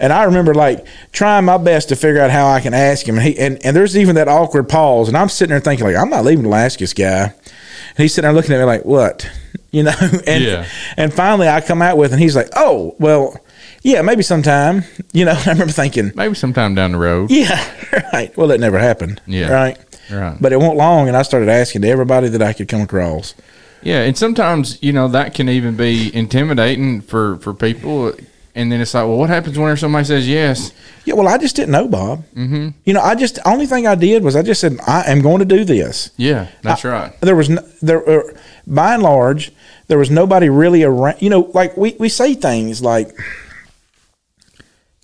And 0.00 0.12
I 0.12 0.24
remember 0.24 0.54
like 0.54 0.86
trying 1.12 1.44
my 1.44 1.58
best 1.58 1.90
to 1.90 1.96
figure 1.96 2.20
out 2.20 2.30
how 2.30 2.48
I 2.48 2.60
can 2.60 2.72
ask 2.72 3.06
him. 3.06 3.16
And, 3.16 3.24
he, 3.24 3.38
and, 3.38 3.64
and 3.64 3.76
there's 3.76 3.96
even 3.96 4.14
that 4.16 4.26
awkward 4.26 4.68
pause. 4.68 5.08
And 5.08 5.16
I'm 5.16 5.28
sitting 5.28 5.50
there 5.50 5.60
thinking, 5.60 5.86
like, 5.86 5.96
I'm 5.96 6.10
not 6.10 6.24
leaving 6.24 6.44
to 6.44 6.52
ask 6.52 6.78
this 6.78 6.94
guy. 6.94 7.24
And 7.24 7.98
he's 7.98 8.14
sitting 8.14 8.26
there 8.26 8.32
looking 8.34 8.54
at 8.54 8.58
me 8.58 8.64
like, 8.64 8.84
what? 8.84 9.30
You 9.70 9.82
know? 9.82 9.94
And, 10.26 10.44
yeah. 10.44 10.68
and 10.96 11.12
finally 11.12 11.48
I 11.48 11.60
come 11.60 11.82
out 11.82 11.98
with, 11.98 12.12
and 12.12 12.22
he's 12.22 12.36
like, 12.36 12.46
oh, 12.54 12.94
well, 13.00 13.36
yeah, 13.84 14.00
maybe 14.02 14.22
sometime. 14.22 14.82
You 15.12 15.26
know, 15.26 15.32
I 15.46 15.50
remember 15.50 15.72
thinking 15.72 16.10
maybe 16.16 16.34
sometime 16.34 16.74
down 16.74 16.92
the 16.92 16.98
road. 16.98 17.30
Yeah, 17.30 17.62
right. 18.12 18.36
Well, 18.36 18.50
it 18.50 18.58
never 18.58 18.78
happened. 18.78 19.20
Yeah, 19.26 19.52
right. 19.52 19.78
Right. 20.10 20.36
But 20.40 20.52
it 20.52 20.58
won't 20.58 20.76
long, 20.76 21.06
and 21.06 21.16
I 21.16 21.22
started 21.22 21.48
asking 21.48 21.82
to 21.82 21.88
everybody 21.88 22.28
that 22.28 22.42
I 22.42 22.52
could 22.52 22.68
come 22.68 22.80
across. 22.80 23.34
Yeah, 23.82 24.02
and 24.02 24.16
sometimes 24.16 24.82
you 24.82 24.92
know 24.92 25.08
that 25.08 25.34
can 25.34 25.48
even 25.48 25.76
be 25.76 26.14
intimidating 26.14 27.02
for 27.02 27.36
for 27.38 27.54
people. 27.54 28.12
And 28.56 28.70
then 28.70 28.80
it's 28.80 28.94
like, 28.94 29.02
well, 29.04 29.18
what 29.18 29.30
happens 29.30 29.58
when 29.58 29.76
somebody 29.76 30.04
says 30.04 30.28
yes? 30.28 30.72
Yeah, 31.04 31.14
well, 31.14 31.26
I 31.26 31.38
just 31.38 31.56
didn't 31.56 31.72
know, 31.72 31.88
Bob. 31.88 32.24
Mm-hmm. 32.36 32.68
You 32.84 32.94
know, 32.94 33.00
I 33.00 33.16
just 33.16 33.40
only 33.44 33.66
thing 33.66 33.84
I 33.84 33.96
did 33.96 34.22
was 34.22 34.36
I 34.36 34.42
just 34.42 34.60
said 34.60 34.78
I 34.86 35.10
am 35.10 35.22
going 35.22 35.40
to 35.40 35.44
do 35.44 35.64
this. 35.64 36.10
Yeah, 36.16 36.46
that's 36.62 36.84
I, 36.84 36.88
right. 36.88 37.20
There 37.20 37.34
was 37.34 37.50
no, 37.50 37.62
there, 37.82 38.08
uh, 38.08 38.22
by 38.64 38.94
and 38.94 39.02
large, 39.02 39.50
there 39.88 39.98
was 39.98 40.08
nobody 40.08 40.48
really 40.48 40.84
around. 40.84 41.20
You 41.20 41.30
know, 41.30 41.50
like 41.52 41.76
we 41.76 41.96
we 41.98 42.08
say 42.08 42.34
things 42.34 42.80
like 42.80 43.10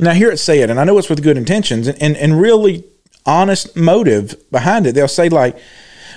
and 0.00 0.08
I 0.08 0.14
hear 0.14 0.30
it 0.30 0.38
said, 0.38 0.70
and 0.70 0.80
I 0.80 0.84
know 0.84 0.98
it's 0.98 1.08
with 1.08 1.22
good 1.22 1.36
intentions 1.36 1.86
and, 1.86 2.00
and, 2.02 2.16
and 2.16 2.40
really 2.40 2.84
honest 3.26 3.76
motive 3.76 4.34
behind 4.50 4.86
it. 4.86 4.94
They'll 4.94 5.08
say, 5.08 5.28
like, 5.28 5.56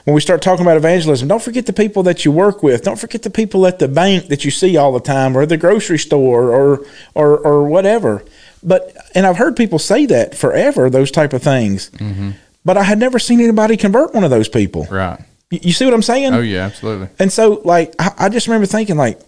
when 0.06 0.13
we 0.13 0.22
start 0.22 0.41
talking 0.41 0.65
about 0.65 0.78
evangelism, 0.78 1.28
don't 1.28 1.41
forget 1.41 1.65
the 1.65 1.74
people 1.74 2.04
that 2.04 2.26
you 2.26 2.32
work 2.32 2.62
with. 2.62 2.84
Don't 2.84 3.00
forget 3.00 3.24
the 3.24 3.30
people 3.30 3.65
at 3.65 3.80
the 3.80 3.88
bank 3.88 4.28
that 4.28 4.43
you 4.43 4.52
see 4.52 4.76
all 4.76 4.91
the 4.91 5.00
time 5.00 5.38
or 5.38 5.46
the 5.46 5.58
grocery 5.58 6.00
store 6.00 6.52
or 6.52 6.86
or 7.13 7.38
or 7.39 7.67
whatever. 7.67 8.24
But 8.62 8.96
and 9.15 9.26
I've 9.26 9.38
heard 9.38 9.56
people 9.56 9.80
say 9.80 10.06
that 10.08 10.36
forever, 10.36 10.89
those 10.89 11.12
type 11.12 11.34
of 11.34 11.41
things. 11.41 11.89
Mm-hmm. 11.91 12.32
But 12.65 12.78
I 12.78 12.84
had 12.84 12.98
never 12.98 13.19
seen 13.19 13.39
anybody 13.39 13.78
convert 13.78 14.13
one 14.13 14.24
of 14.24 14.30
those 14.30 14.50
people. 14.50 14.88
Right. 14.89 15.19
You, 15.52 15.60
you 15.63 15.74
see 15.74 15.86
what 15.86 15.93
I'm 15.93 16.02
saying? 16.02 16.34
Oh 16.34 16.41
yeah, 16.41 16.65
absolutely. 16.65 17.08
And 17.19 17.32
so 17.32 17.62
like 17.63 17.93
I, 17.98 18.12
I 18.17 18.30
just 18.30 18.48
remember 18.48 18.65
thinking 18.65 18.98
like 18.98 19.22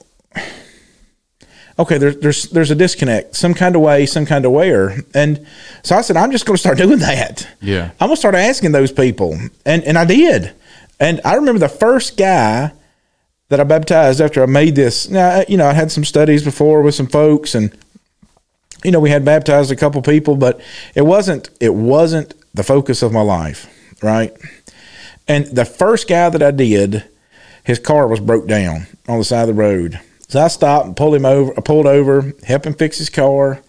okay, 1.77 1.97
there's 1.97 2.17
there's 2.17 2.43
there's 2.49 2.71
a 2.71 2.75
disconnect, 2.75 3.35
some 3.35 3.53
kind 3.53 3.75
of 3.75 3.81
way, 3.81 4.05
some 4.05 4.25
kind 4.25 4.45
of 4.45 4.51
where, 4.51 4.99
and 5.13 5.45
so 5.83 5.95
I 5.95 6.01
said, 6.01 6.17
I'm 6.17 6.31
just 6.31 6.45
going 6.45 6.55
to 6.55 6.59
start 6.59 6.77
doing 6.85 6.99
that. 6.99 7.47
Yeah, 7.61 7.91
I'm 7.99 8.07
going 8.07 8.15
to 8.15 8.17
start 8.17 8.35
asking 8.35 8.71
those 8.71 8.91
people, 8.91 9.37
and 9.65 9.83
and 9.83 9.97
I 9.97 10.05
did, 10.05 10.53
and 10.99 11.21
I 11.25 11.35
remember 11.35 11.59
the 11.59 11.69
first 11.69 12.17
guy 12.17 12.71
that 13.49 13.59
I 13.59 13.63
baptized 13.63 14.21
after 14.21 14.41
I 14.41 14.47
made 14.47 14.75
this. 14.75 15.09
Now, 15.09 15.43
you 15.47 15.57
know, 15.57 15.67
I 15.67 15.73
had 15.73 15.91
some 15.91 16.03
studies 16.03 16.43
before 16.43 16.81
with 16.81 16.95
some 16.95 17.07
folks, 17.07 17.55
and 17.55 17.75
you 18.83 18.91
know, 18.91 18.99
we 18.99 19.09
had 19.09 19.25
baptized 19.25 19.71
a 19.71 19.75
couple 19.75 20.01
people, 20.01 20.35
but 20.35 20.61
it 20.93 21.03
wasn't 21.03 21.49
it 21.59 21.73
wasn't 21.73 22.33
the 22.53 22.63
focus 22.63 23.01
of 23.01 23.11
my 23.11 23.21
life, 23.21 23.67
right? 24.01 24.33
And 25.27 25.45
the 25.47 25.65
first 25.65 26.07
guy 26.07 26.29
that 26.29 26.43
I 26.43 26.51
did, 26.51 27.03
his 27.63 27.79
car 27.79 28.07
was 28.07 28.19
broke 28.19 28.47
down 28.47 28.87
on 29.07 29.17
the 29.17 29.25
side 29.25 29.49
of 29.49 29.55
the 29.55 29.61
road 29.61 29.99
so 30.27 30.41
I 30.41 30.47
stopped 30.47 30.87
and 30.87 30.97
pulled 30.97 31.15
him 31.15 31.25
over. 31.25 31.53
I 31.57 31.61
pulled 31.61 31.85
over, 31.85 32.33
helped 32.45 32.65
him 32.65 32.73
fix 32.73 32.97
his 32.97 33.09
car, 33.09 33.61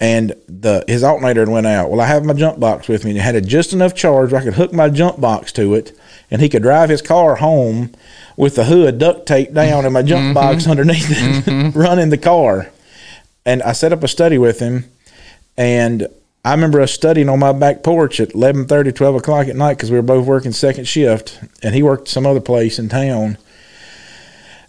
and 0.00 0.34
the 0.48 0.84
his 0.86 1.04
alternator 1.04 1.48
went 1.48 1.66
out. 1.66 1.90
Well, 1.90 2.00
I 2.00 2.06
have 2.06 2.24
my 2.24 2.34
jump 2.34 2.58
box 2.58 2.88
with 2.88 3.04
me, 3.04 3.10
and 3.10 3.18
it 3.18 3.22
had 3.22 3.46
just 3.46 3.72
enough 3.72 3.94
charge 3.94 4.32
where 4.32 4.40
I 4.40 4.44
could 4.44 4.54
hook 4.54 4.72
my 4.72 4.88
jump 4.88 5.20
box 5.20 5.52
to 5.52 5.74
it, 5.74 5.96
and 6.30 6.42
he 6.42 6.48
could 6.48 6.62
drive 6.62 6.90
his 6.90 7.02
car 7.02 7.36
home 7.36 7.92
with 8.36 8.56
the 8.56 8.64
hood 8.64 8.98
duct 8.98 9.26
taped 9.26 9.54
down 9.54 9.84
and 9.84 9.94
my 9.94 10.02
jump 10.02 10.24
mm-hmm. 10.24 10.34
box 10.34 10.66
underneath 10.68 11.10
it, 11.10 11.44
mm-hmm. 11.44 11.78
running 11.78 12.10
the 12.10 12.18
car. 12.18 12.70
And 13.46 13.62
I 13.62 13.72
set 13.72 13.92
up 13.92 14.02
a 14.02 14.08
study 14.08 14.38
with 14.38 14.58
him, 14.58 14.84
and 15.56 16.08
I 16.44 16.50
remember 16.52 16.80
us 16.80 16.92
studying 16.92 17.28
on 17.28 17.38
my 17.38 17.52
back 17.52 17.82
porch 17.82 18.20
at 18.20 18.30
11:30, 18.30 18.94
12 18.94 19.14
o'clock 19.14 19.48
at 19.48 19.56
night 19.56 19.74
because 19.74 19.90
we 19.90 19.96
were 19.96 20.02
both 20.02 20.26
working 20.26 20.52
second 20.52 20.86
shift, 20.86 21.40
and 21.62 21.74
he 21.74 21.82
worked 21.82 22.08
some 22.08 22.26
other 22.26 22.40
place 22.40 22.78
in 22.78 22.88
town. 22.88 23.38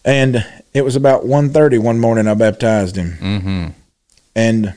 And 0.06 0.46
it 0.76 0.84
was 0.84 0.96
about 0.96 1.24
1.30 1.24 1.80
one 1.80 2.00
morning 2.00 2.28
I 2.28 2.34
baptized 2.36 2.96
him. 2.98 3.14
Mm-hmm. 3.20 3.68
and 4.36 4.74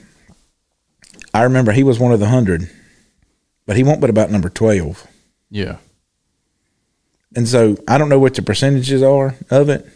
I 1.34 1.42
remember 1.42 1.72
he 1.72 1.82
was 1.82 1.98
one 1.98 2.12
of 2.12 2.20
the 2.20 2.28
hundred, 2.28 2.70
but 3.66 3.76
he 3.76 3.82
won't 3.84 4.00
but 4.00 4.08
about 4.11 4.30
number 4.30 4.48
twelve. 4.48 5.06
Yeah. 5.50 5.76
And 7.37 7.46
so 7.46 7.76
I 7.87 7.98
don't 7.98 8.08
know 8.08 8.18
what 8.18 8.34
the 8.34 8.42
percentages 8.42 9.02
are 9.02 9.34
of 9.50 9.68
it, 9.68 9.87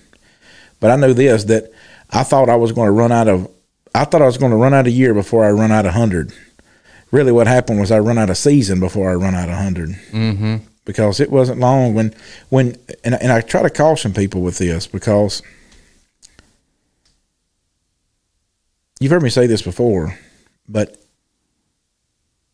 but 0.79 0.91
I 0.91 0.97
know 0.97 1.13
this 1.15 1.45
that 1.45 1.73
I 2.11 2.23
thought 2.23 2.51
I 2.51 2.57
was 2.57 2.73
going 2.73 2.87
to 2.87 2.93
run 2.93 3.11
out 3.13 3.29
of 3.29 3.51
I 3.95 4.05
thought 4.05 4.23
I 4.23 4.27
was 4.27 4.37
going 4.39 4.51
to 4.53 4.57
run 4.57 4.75
out 4.75 4.87
of 4.87 4.93
year 4.93 5.15
before 5.15 5.45
I 5.45 5.51
run 5.51 5.73
out 5.73 5.87
of 5.87 5.95
hundred. 5.95 6.33
Really, 7.11 7.33
what 7.33 7.47
happened 7.47 7.81
was 7.81 7.91
I 7.91 7.99
run 7.99 8.19
out 8.19 8.31
of 8.31 8.37
season 8.37 8.79
before 8.79 9.11
I 9.11 9.15
run 9.15 9.35
out 9.35 9.49
of 9.49 9.55
100 9.55 9.91
Mm-hmm. 10.13 10.57
because 10.85 11.19
it 11.21 11.31
wasn't 11.31 11.61
long 11.61 11.95
when 11.95 12.15
when 12.51 12.77
and, 13.05 13.15
and 13.15 13.33
I 13.33 13.41
try 13.41 13.63
to 13.63 13.71
caution 13.71 14.13
people 14.13 14.43
with 14.43 14.59
this 14.59 14.87
because 14.87 15.43
you've 19.03 19.13
heard 19.13 19.23
me 19.23 19.31
say 19.31 19.47
this 19.47 19.63
before, 19.63 20.19
but 20.69 20.97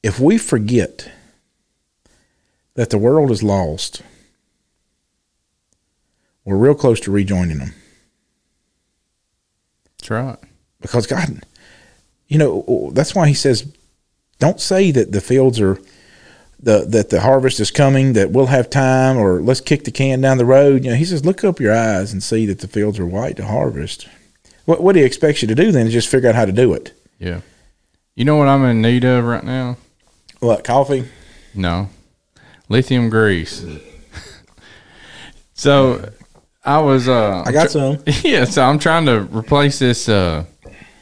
if 0.03 0.19
we 0.19 0.39
forget 0.39 1.11
that 2.75 2.91
the 2.91 2.99
world 2.99 3.31
is 3.31 3.43
lost, 3.43 4.03
we're 6.45 6.57
real 6.57 6.75
close 6.75 7.01
to 7.01 7.11
rejoining 7.11 7.59
them 7.59 7.75
That's 9.99 10.11
right. 10.11 10.39
because 10.81 11.07
God, 11.07 11.43
you 12.29 12.39
know, 12.39 12.91
that's 12.95 13.15
why 13.15 13.29
He 13.29 13.35
says, 13.35 13.71
don't 14.39 14.61
say 14.61 14.91
that 14.93 15.13
the 15.13 15.21
fields 15.21 15.61
are 15.61 15.79
the 16.61 16.85
that 16.89 17.11
the 17.11 17.21
harvest 17.21 17.61
is 17.61 17.71
coming, 17.71 18.15
that 18.15 18.31
we'll 18.31 18.47
have 18.47 18.71
time, 18.71 19.17
or 19.17 19.41
let's 19.41 19.61
kick 19.61 19.85
the 19.85 19.91
can 19.91 20.21
down 20.21 20.39
the 20.39 20.45
road. 20.45 20.85
You 20.85 20.91
know, 20.91 20.97
He 20.97 21.05
says, 21.05 21.25
look 21.27 21.45
up 21.45 21.61
your 21.61 21.75
eyes 21.75 22.13
and 22.13 22.23
see 22.23 22.47
that 22.47 22.61
the 22.61 22.69
fields 22.69 22.99
are 22.99 23.07
white 23.07 23.37
to 23.37 23.45
harvest. 23.45 24.09
What 24.69 24.83
what 24.83 24.97
He 24.97 25.03
expects 25.03 25.41
you 25.41 25.49
to 25.49 25.55
do 25.55 25.73
then 25.73 25.87
is 25.87 25.95
just 25.95 26.09
figure 26.09 26.29
out 26.29 26.35
how 26.35 26.45
to 26.45 26.53
do 26.53 26.75
it. 26.75 26.93
Yeah. 27.19 27.41
You 28.15 28.27
know 28.27 28.37
what 28.37 28.49
I'm 28.49 28.63
in 28.67 28.83
need 28.83 29.03
of 29.03 29.25
right 29.25 29.43
now? 29.43 29.79
What 30.41 30.63
coffee? 30.63 31.09
No. 31.55 31.89
Lithium 32.69 33.09
grease. 33.09 33.65
so 35.55 36.13
I 36.63 36.81
was 36.81 37.09
uh 37.09 37.45
I 37.47 37.51
got 37.51 37.71
some. 37.71 37.97
yeah, 38.23 38.45
so 38.45 38.63
I'm 38.63 38.79
trying 38.79 39.07
to 39.07 39.23
replace 39.35 39.79
this 39.79 40.07
uh 40.07 40.45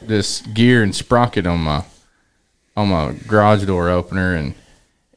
this 0.01 0.39
gear 0.53 0.81
and 0.81 0.95
sprocket 0.95 1.45
on 1.45 1.59
my 1.59 1.83
on 2.77 2.87
my 2.87 3.15
garage 3.27 3.65
door 3.65 3.89
opener 3.89 4.33
and 4.33 4.53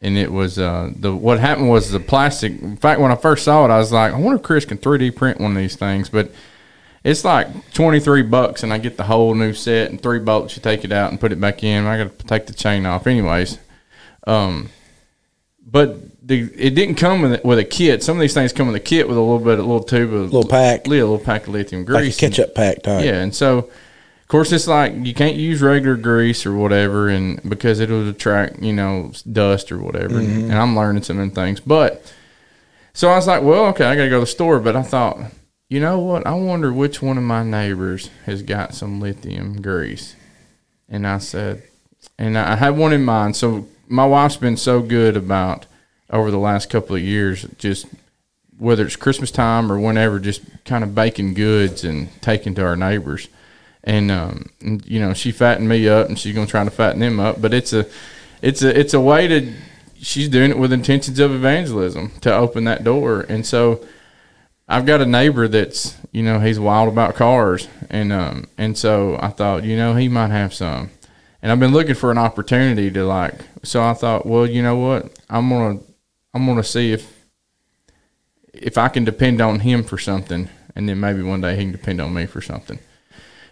and 0.02 0.18
it 0.18 0.32
was 0.32 0.58
uh 0.58 0.90
the 0.96 1.14
what 1.14 1.38
happened 1.38 1.68
was 1.70 1.92
the 1.92 2.00
plastic 2.00 2.60
in 2.60 2.76
fact 2.76 3.00
when 3.00 3.12
I 3.12 3.14
first 3.14 3.44
saw 3.44 3.64
it 3.64 3.70
I 3.70 3.78
was 3.78 3.92
like 3.92 4.12
I 4.12 4.18
wonder 4.18 4.38
if 4.38 4.42
Chris 4.42 4.64
can 4.64 4.76
3D 4.76 5.14
print 5.14 5.38
one 5.38 5.52
of 5.52 5.56
these 5.56 5.76
things 5.76 6.08
but 6.08 6.32
it's 7.04 7.24
like 7.24 7.72
23 7.72 8.22
bucks 8.22 8.62
and 8.62 8.72
I 8.72 8.78
get 8.78 8.96
the 8.96 9.04
whole 9.04 9.34
new 9.34 9.52
set 9.54 9.90
and 9.90 10.00
three 10.02 10.18
bolts 10.18 10.56
you 10.56 10.62
take 10.62 10.84
it 10.84 10.92
out 10.92 11.10
and 11.10 11.20
put 11.20 11.32
it 11.32 11.40
back 11.40 11.62
in 11.64 11.86
I 11.86 11.96
got 12.04 12.18
to 12.18 12.26
take 12.26 12.46
the 12.46 12.52
chain 12.52 12.84
off 12.86 13.06
anyways 13.06 13.58
um 14.26 14.68
but 15.66 15.96
the 16.26 16.42
it 16.56 16.74
didn't 16.74 16.96
come 16.96 17.22
with 17.22 17.32
a, 17.34 17.40
with 17.46 17.58
a 17.58 17.64
kit 17.64 18.02
some 18.02 18.16
of 18.16 18.20
these 18.20 18.34
things 18.34 18.52
come 18.52 18.66
with 18.66 18.76
a 18.76 18.80
kit 18.80 19.08
with 19.08 19.16
a 19.16 19.20
little 19.20 19.38
bit 19.38 19.58
a 19.58 19.62
little 19.62 19.82
tube 19.82 20.12
of 20.12 20.32
Little 20.32 20.48
pack. 20.48 20.86
yeah, 20.86 20.92
a 20.92 21.00
little 21.00 21.18
pack 21.18 21.42
of 21.46 21.54
lithium 21.54 21.82
Like 21.84 21.88
a 21.88 22.04
grease 22.04 22.22
and- 22.22 22.34
ketchup 22.34 22.54
pack 22.54 22.82
type. 22.82 23.04
yeah, 23.04 23.20
and 23.22 23.34
so 23.34 23.58
of 23.58 24.28
course 24.28 24.52
it's 24.52 24.68
like 24.68 24.92
you 24.94 25.14
can't 25.14 25.36
use 25.36 25.60
regular 25.62 25.96
grease 25.96 26.46
or 26.46 26.54
whatever, 26.54 27.08
and 27.08 27.40
because 27.50 27.80
it'll 27.80 28.08
attract 28.08 28.60
you 28.62 28.72
know 28.72 29.10
dust 29.32 29.72
or 29.72 29.78
whatever. 29.78 30.18
And 30.20 30.52
I'm 30.52 30.76
learning 30.76 31.02
some 31.02 31.18
of 31.18 31.22
them 31.22 31.30
things, 31.34 31.58
but 31.58 32.12
so 32.92 33.08
I 33.08 33.16
was 33.16 33.26
like, 33.26 33.42
well, 33.42 33.64
okay, 33.70 33.84
I 33.86 33.96
got 33.96 34.04
to 34.04 34.08
go 34.08 34.16
to 34.18 34.20
the 34.20 34.26
store. 34.28 34.60
But 34.60 34.76
I 34.76 34.82
thought, 34.82 35.18
you 35.70 35.78
know 35.78 36.00
what? 36.00 36.26
I 36.26 36.34
wonder 36.34 36.72
which 36.72 37.00
one 37.00 37.16
of 37.16 37.22
my 37.22 37.44
neighbors 37.44 38.10
has 38.26 38.42
got 38.42 38.74
some 38.74 39.00
lithium 39.00 39.62
grease. 39.62 40.16
And 40.88 41.06
I 41.06 41.18
said, 41.18 41.62
and 42.18 42.36
I 42.36 42.56
had 42.56 42.76
one 42.76 42.92
in 42.92 43.04
mind. 43.04 43.36
So 43.36 43.68
my 43.86 44.04
wife's 44.04 44.36
been 44.36 44.56
so 44.56 44.82
good 44.82 45.16
about 45.16 45.66
over 46.10 46.32
the 46.32 46.38
last 46.38 46.70
couple 46.70 46.96
of 46.96 47.02
years, 47.02 47.46
just 47.56 47.86
whether 48.58 48.84
it's 48.84 48.96
Christmas 48.96 49.30
time 49.30 49.70
or 49.70 49.78
whenever, 49.78 50.18
just 50.18 50.42
kind 50.64 50.82
of 50.82 50.92
baking 50.92 51.34
goods 51.34 51.84
and 51.84 52.08
taking 52.20 52.56
to 52.56 52.64
our 52.64 52.74
neighbors. 52.74 53.28
And, 53.84 54.10
um, 54.10 54.50
and, 54.60 54.84
you 54.84 54.98
know, 54.98 55.14
she 55.14 55.30
fattened 55.30 55.68
me 55.68 55.88
up, 55.88 56.08
and 56.08 56.18
she's 56.18 56.34
gonna 56.34 56.48
try 56.48 56.64
to 56.64 56.70
fatten 56.70 56.98
them 56.98 57.20
up. 57.20 57.40
But 57.40 57.54
it's 57.54 57.72
a, 57.72 57.86
it's 58.42 58.62
a, 58.62 58.78
it's 58.78 58.92
a 58.92 59.00
way 59.00 59.28
to. 59.28 59.54
She's 60.02 60.28
doing 60.28 60.50
it 60.50 60.58
with 60.58 60.72
intentions 60.72 61.20
of 61.20 61.30
evangelism 61.30 62.10
to 62.22 62.34
open 62.34 62.64
that 62.64 62.82
door, 62.82 63.24
and 63.28 63.46
so 63.46 63.84
I've 64.70 64.86
got 64.86 65.00
a 65.00 65.06
neighbor 65.06 65.48
that's 65.48 65.96
you 66.12 66.22
know 66.22 66.38
he's 66.38 66.60
wild 66.60 66.88
about 66.88 67.16
cars, 67.16 67.66
and 67.90 68.12
um, 68.12 68.46
and 68.56 68.78
so 68.78 69.18
I 69.20 69.28
thought 69.28 69.64
you 69.64 69.76
know 69.76 69.96
he 69.96 70.08
might 70.08 70.30
have 70.30 70.54
some, 70.54 70.90
and 71.42 71.50
I've 71.50 71.58
been 71.58 71.72
looking 71.72 71.96
for 71.96 72.12
an 72.12 72.18
opportunity 72.18 72.88
to 72.92 73.04
like. 73.04 73.34
So 73.64 73.82
I 73.82 73.94
thought, 73.94 74.26
well, 74.26 74.46
you 74.46 74.62
know 74.62 74.76
what, 74.76 75.18
I'm 75.28 75.48
gonna 75.48 75.80
I'm 76.32 76.46
gonna 76.46 76.62
see 76.62 76.92
if 76.92 77.26
if 78.54 78.78
I 78.78 78.86
can 78.88 79.04
depend 79.04 79.40
on 79.40 79.58
him 79.58 79.82
for 79.82 79.98
something, 79.98 80.48
and 80.76 80.88
then 80.88 81.00
maybe 81.00 81.22
one 81.22 81.40
day 81.40 81.56
he 81.56 81.62
can 81.62 81.72
depend 81.72 82.00
on 82.00 82.14
me 82.14 82.26
for 82.26 82.40
something. 82.40 82.78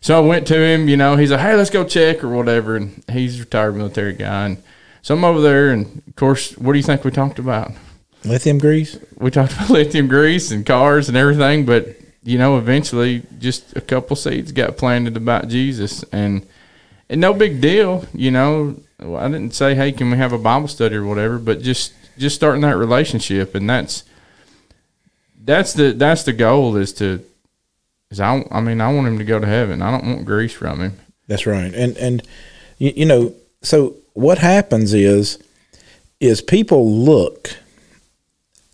So 0.01 0.17
I 0.17 0.21
went 0.25 0.47
to 0.47 0.57
him, 0.57 0.89
you 0.89 0.97
know, 0.97 1.17
he's 1.17 1.33
like, 1.33 1.41
hey, 1.41 1.57
let's 1.57 1.71
go 1.71 1.85
check 1.85 2.23
or 2.23 2.29
whatever. 2.29 2.77
And 2.77 3.03
he's 3.11 3.39
a 3.39 3.41
retired 3.41 3.75
military 3.75 4.13
guy. 4.13 4.47
And 4.47 4.63
so 5.03 5.17
I'm 5.17 5.25
over 5.25 5.41
there. 5.41 5.71
And 5.71 6.03
of 6.07 6.15
course, 6.15 6.57
what 6.57 6.73
do 6.73 6.79
you 6.79 6.85
think 6.85 7.05
we 7.05 7.11
talked 7.11 7.41
about? 7.41 7.73
Lithium 8.25 8.59
grease. 8.59 8.99
We 9.17 9.31
talked 9.31 9.53
about 9.55 9.71
lithium 9.71 10.09
grease 10.09 10.51
and 10.51 10.65
cars 10.65 11.09
and 11.09 11.17
everything. 11.17 11.65
But, 11.65 11.97
you 12.23 12.39
know, 12.39 12.59
eventually 12.59 13.23
just 13.39 13.77
a 13.77 13.81
couple 13.81 14.17
seeds 14.17 14.53
got 14.53 14.77
planted 14.77 15.17
about 15.17 15.49
Jesus. 15.49 16.03
And, 16.13 16.47
and 17.09 17.21
no 17.21 17.33
big 17.33 17.61
deal, 17.61 18.05
you 18.13 18.31
know. 18.31 18.77
I 19.01 19.29
didn't 19.29 19.55
say, 19.55 19.75
hey, 19.75 19.93
can 19.93 20.11
we 20.11 20.17
have 20.17 20.33
a 20.33 20.39
Bible 20.39 20.69
study 20.69 20.97
or 20.97 21.05
whatever, 21.05 21.39
but 21.39 21.63
just 21.63 21.93
just 22.19 22.35
starting 22.35 22.63
that 22.63 22.77
relationship. 22.77 23.55
And 23.55 23.71
that's 23.71 24.05
that's 25.45 25.73
the 25.73 25.93
that's 25.93 26.25
the 26.25 26.33
goal 26.33 26.77
is 26.77 26.93
to 26.95 27.25
is 28.11 28.21
I 28.21 28.45
I 28.51 28.61
mean 28.61 28.81
I 28.81 28.93
want 28.93 29.07
him 29.07 29.19
to 29.19 29.25
go 29.25 29.39
to 29.39 29.47
heaven. 29.47 29.83
I 29.83 29.91
don't 29.91 30.07
want 30.07 30.25
grease 30.25 30.53
from 30.53 30.81
him. 30.81 30.99
That's 31.27 31.47
right. 31.47 31.73
And 31.73 31.97
and 31.97 32.23
you, 32.79 32.93
you 32.97 33.07
know, 33.07 33.35
so 33.63 33.97
what 34.15 34.39
happens 34.39 34.93
is 34.93 35.39
is 36.21 36.41
people 36.41 36.91
look 36.91 37.57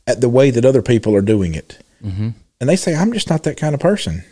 at 0.07 0.21
the 0.21 0.29
way 0.29 0.51
that 0.51 0.64
other 0.64 0.83
people 0.83 1.14
are 1.17 1.23
doing 1.23 1.55
it, 1.55 1.79
Mm-hmm. 2.05 2.31
and 2.61 2.69
they 2.71 2.77
say, 2.77 2.95
"I'm 2.95 3.12
just 3.12 3.31
not 3.31 3.43
that 3.45 3.57
kind 3.57 3.75
of 3.75 3.81
person." 3.81 4.25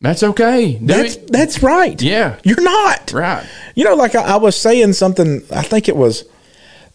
That's 0.00 0.22
okay. 0.24 0.74
Do 0.74 0.86
That's 0.86 1.14
it. 1.16 1.30
that's 1.30 1.62
right. 1.62 2.00
Yeah. 2.02 2.36
You're 2.42 2.60
not. 2.60 3.12
right. 3.12 3.46
You 3.76 3.84
know, 3.84 3.94
like 3.94 4.16
I, 4.16 4.22
I 4.22 4.36
was 4.36 4.56
saying 4.56 4.94
something. 4.94 5.42
I 5.52 5.62
think 5.62 5.88
it 5.88 5.94
was 5.96 6.24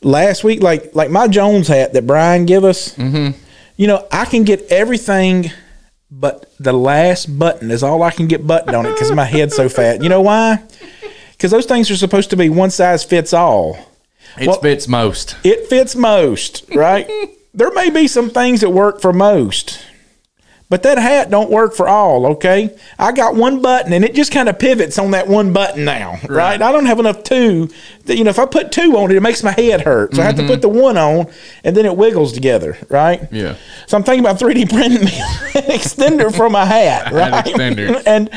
last 0.02 0.44
week. 0.44 0.62
Like 0.62 0.94
like 0.94 1.10
my 1.10 1.28
Jones 1.30 1.68
hat 1.70 1.94
that 1.94 2.06
Brian 2.06 2.46
give 2.46 2.64
us. 2.66 2.94
Mm-hmm. 2.96 3.40
You 3.78 3.88
know, 3.88 4.06
I 4.12 4.26
can 4.26 4.44
get 4.44 4.64
everything, 4.72 5.52
but 6.12 6.52
the 6.60 6.74
last 6.74 7.28
button 7.40 7.70
is 7.72 7.82
all 7.84 8.02
I 8.04 8.12
can 8.12 8.28
get 8.28 8.46
buttoned 8.46 8.76
on 8.76 8.86
it 8.88 8.92
because 8.94 9.12
my 9.12 9.24
head's 9.26 9.56
so 9.56 9.70
fat. 9.70 10.02
You 10.04 10.10
know 10.10 10.22
why? 10.22 10.64
Because 11.32 11.52
those 11.52 11.68
things 11.68 11.90
are 11.92 11.96
supposed 11.96 12.32
to 12.32 12.36
be 12.36 12.50
one 12.50 12.72
size 12.72 13.04
fits 13.04 13.32
all. 13.34 13.78
It 14.38 14.48
Well- 14.48 14.60
fits 14.60 14.88
most. 14.88 15.38
It 15.44 15.68
fits 15.68 15.96
most, 15.96 16.66
right? 16.76 17.08
there 17.58 17.72
may 17.72 17.90
be 17.90 18.08
some 18.08 18.30
things 18.30 18.62
that 18.62 18.70
work 18.70 19.02
for 19.02 19.12
most. 19.12 19.80
But 20.70 20.84
that 20.84 20.98
hat 20.98 21.30
don't 21.30 21.50
work 21.50 21.74
for 21.74 21.88
all, 21.88 22.26
okay? 22.34 22.76
I 23.00 23.14
got 23.14 23.36
one 23.36 23.62
button 23.62 23.94
and 23.94 24.04
it 24.04 24.14
just 24.14 24.34
kind 24.34 24.50
of 24.50 24.60
pivots 24.60 25.00
on 25.00 25.12
that 25.12 25.30
one 25.30 25.54
button 25.54 25.86
now, 25.86 26.20
right? 26.28 26.62
I 26.62 26.74
don't 26.74 26.88
have 26.88 27.00
enough 27.00 27.24
two. 27.24 27.70
That, 28.04 28.18
you 28.18 28.26
know, 28.26 28.32
if 28.32 28.38
I 28.40 28.46
put 28.46 28.74
two 28.74 28.98
on 28.98 29.10
it, 29.10 29.16
it 29.16 29.22
makes 29.22 29.44
my 29.44 29.52
head 29.52 29.82
hurt. 29.82 30.14
So 30.14 30.22
I 30.22 30.26
have 30.26 30.36
to 30.36 30.46
put 30.46 30.62
the 30.62 30.68
one 30.68 30.98
on 30.98 31.28
and 31.64 31.76
then 31.76 31.86
it 31.86 31.96
wiggles 31.96 32.34
together, 32.34 32.78
right? 32.90 33.30
Yeah. 33.32 33.56
So 33.86 33.96
I'm 33.96 34.04
thinking 34.04 34.26
about 34.26 34.42
3D 34.42 34.70
printing 34.70 35.06
me 35.06 35.18
an 35.18 35.64
extender 35.72 36.36
for 36.36 36.50
my 36.50 36.66
hat, 36.66 37.14
right? 37.14 37.46
extender. 37.46 38.04
and 38.06 38.28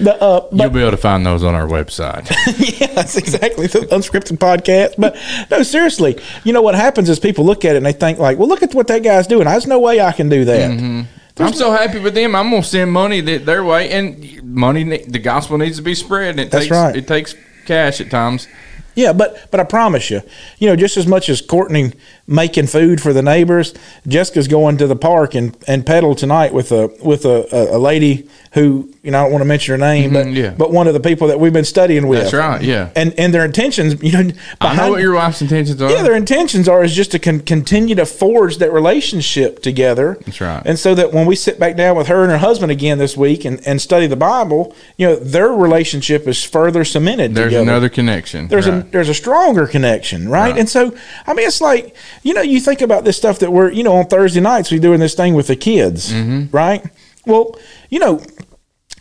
the 0.00 0.16
uh, 0.22 0.40
but 0.50 0.58
You'll 0.58 0.70
be 0.70 0.80
able 0.80 0.92
to 0.92 0.96
find 0.96 1.26
those 1.26 1.44
on 1.44 1.54
our 1.54 1.66
website. 1.66 2.30
yeah, 2.80 2.94
that's 2.94 3.18
exactly 3.18 3.66
the 3.66 3.80
unscripted 3.80 4.38
podcast. 4.38 4.94
But 4.96 5.18
no, 5.50 5.62
seriously, 5.62 6.18
you 6.44 6.54
know 6.54 6.62
what 6.62 6.76
happens 6.76 7.10
is 7.10 7.18
people 7.18 7.44
look 7.44 7.66
at 7.66 7.74
it 7.74 7.76
and 7.76 7.84
they 7.84 7.92
think 7.92 8.18
like, 8.18 8.38
well, 8.38 8.48
look 8.48 8.62
at 8.62 8.74
what 8.74 8.86
that 8.86 9.02
guy's 9.02 9.26
doing. 9.26 9.44
There's 9.44 9.66
no 9.66 9.78
way 9.78 10.00
I 10.00 10.12
can 10.12 10.30
do 10.30 10.46
that. 10.46 11.06
I'm 11.38 11.52
so 11.52 11.72
happy 11.72 11.98
with 11.98 12.14
them. 12.14 12.36
I'm 12.36 12.50
gonna 12.50 12.62
send 12.62 12.92
money 12.92 13.20
th- 13.20 13.42
their 13.42 13.64
way, 13.64 13.90
and 13.90 14.42
money 14.44 14.84
the 14.84 15.18
gospel 15.18 15.58
needs 15.58 15.76
to 15.78 15.82
be 15.82 15.94
spread. 15.94 16.30
And 16.30 16.40
it 16.40 16.50
That's 16.50 16.66
takes, 16.66 16.72
right. 16.76 16.96
It 16.96 17.06
takes 17.08 17.34
cash 17.66 18.00
at 18.00 18.10
times. 18.10 18.46
Yeah, 18.94 19.12
but 19.12 19.50
but 19.50 19.58
I 19.58 19.64
promise 19.64 20.10
you, 20.10 20.22
you 20.58 20.68
know, 20.68 20.76
just 20.76 20.96
as 20.96 21.06
much 21.06 21.28
as 21.28 21.40
Courtney 21.40 21.92
making 22.26 22.66
food 22.66 23.00
for 23.02 23.12
the 23.12 23.22
neighbors. 23.22 23.74
Jessica's 24.08 24.48
going 24.48 24.78
to 24.78 24.86
the 24.86 24.96
park 24.96 25.34
and, 25.34 25.56
and 25.68 25.84
pedal 25.84 26.14
tonight 26.14 26.54
with 26.54 26.72
a 26.72 26.90
with 27.02 27.24
a, 27.26 27.46
a, 27.74 27.78
lady 27.78 28.28
who 28.54 28.90
you 29.02 29.10
know 29.10 29.18
I 29.20 29.22
don't 29.24 29.32
want 29.32 29.42
to 29.42 29.46
mention 29.46 29.72
her 29.72 29.78
name, 29.78 30.12
but 30.14 30.26
Mhm, 30.26 30.34
yeah. 30.34 30.54
but 30.56 30.72
one 30.72 30.86
of 30.86 30.94
the 30.94 31.00
people 31.00 31.28
that 31.28 31.38
we've 31.38 31.52
been 31.52 31.64
studying 31.66 32.06
with. 32.06 32.22
That's 32.22 32.32
right, 32.32 32.62
yeah. 32.62 32.90
And 32.96 33.12
and 33.18 33.34
their 33.34 33.44
intentions, 33.44 34.02
you 34.02 34.12
know, 34.12 34.18
I 34.20 34.22
know 34.24 34.34
behind- 34.60 34.90
what 34.92 35.02
your 35.02 35.14
wife's 35.14 35.42
intentions 35.42 35.82
are. 35.82 35.90
yeah, 35.90 36.02
their 36.02 36.14
intentions 36.14 36.66
are 36.68 36.82
is 36.82 36.94
just 36.94 37.10
to 37.12 37.18
con- 37.18 37.40
continue 37.40 37.94
to 37.96 38.06
forge 38.06 38.56
that 38.58 38.72
relationship 38.72 39.60
together. 39.62 40.16
That's 40.24 40.40
right. 40.40 40.62
And 40.64 40.78
so 40.78 40.94
that 40.94 41.12
when 41.12 41.26
we 41.26 41.36
sit 41.36 41.60
back 41.60 41.76
down 41.76 41.96
with 41.96 42.06
her 42.06 42.22
and 42.22 42.30
her 42.32 42.38
husband 42.38 42.72
again 42.72 42.96
this 42.98 43.16
week 43.18 43.44
and, 43.44 43.60
and 43.66 43.80
study 43.82 44.06
the 44.06 44.16
Bible, 44.16 44.74
you 44.96 45.06
know, 45.08 45.16
their 45.16 45.48
relationship 45.48 46.26
is 46.26 46.42
further 46.42 46.84
cemented 46.84 47.34
There's 47.34 47.48
together. 47.48 47.62
another 47.70 47.88
connection. 47.90 48.48
there's 48.48 48.66
a 48.66 48.86
there's 48.92 49.10
a 49.10 49.14
stronger 49.14 49.66
connection, 49.66 50.28
right? 50.28 50.44
Right. 50.52 50.58
And 50.58 50.68
so, 50.68 50.94
I 51.26 51.34
mean, 51.34 51.46
it's 51.46 51.60
like 51.60 51.94
you 52.24 52.34
know, 52.34 52.42
you 52.42 52.58
think 52.58 52.80
about 52.82 53.04
this 53.04 53.16
stuff 53.16 53.38
that 53.38 53.52
we're 53.52 53.70
you 53.70 53.84
know 53.84 53.94
on 53.94 54.06
Thursday 54.06 54.40
nights 54.40 54.72
we're 54.72 54.80
doing 54.80 54.98
this 54.98 55.14
thing 55.14 55.34
with 55.34 55.46
the 55.46 55.56
kids, 55.56 56.12
Mm-hmm. 56.12 56.56
right? 56.56 56.82
Well, 57.26 57.56
you 57.90 58.00
know, 58.00 58.20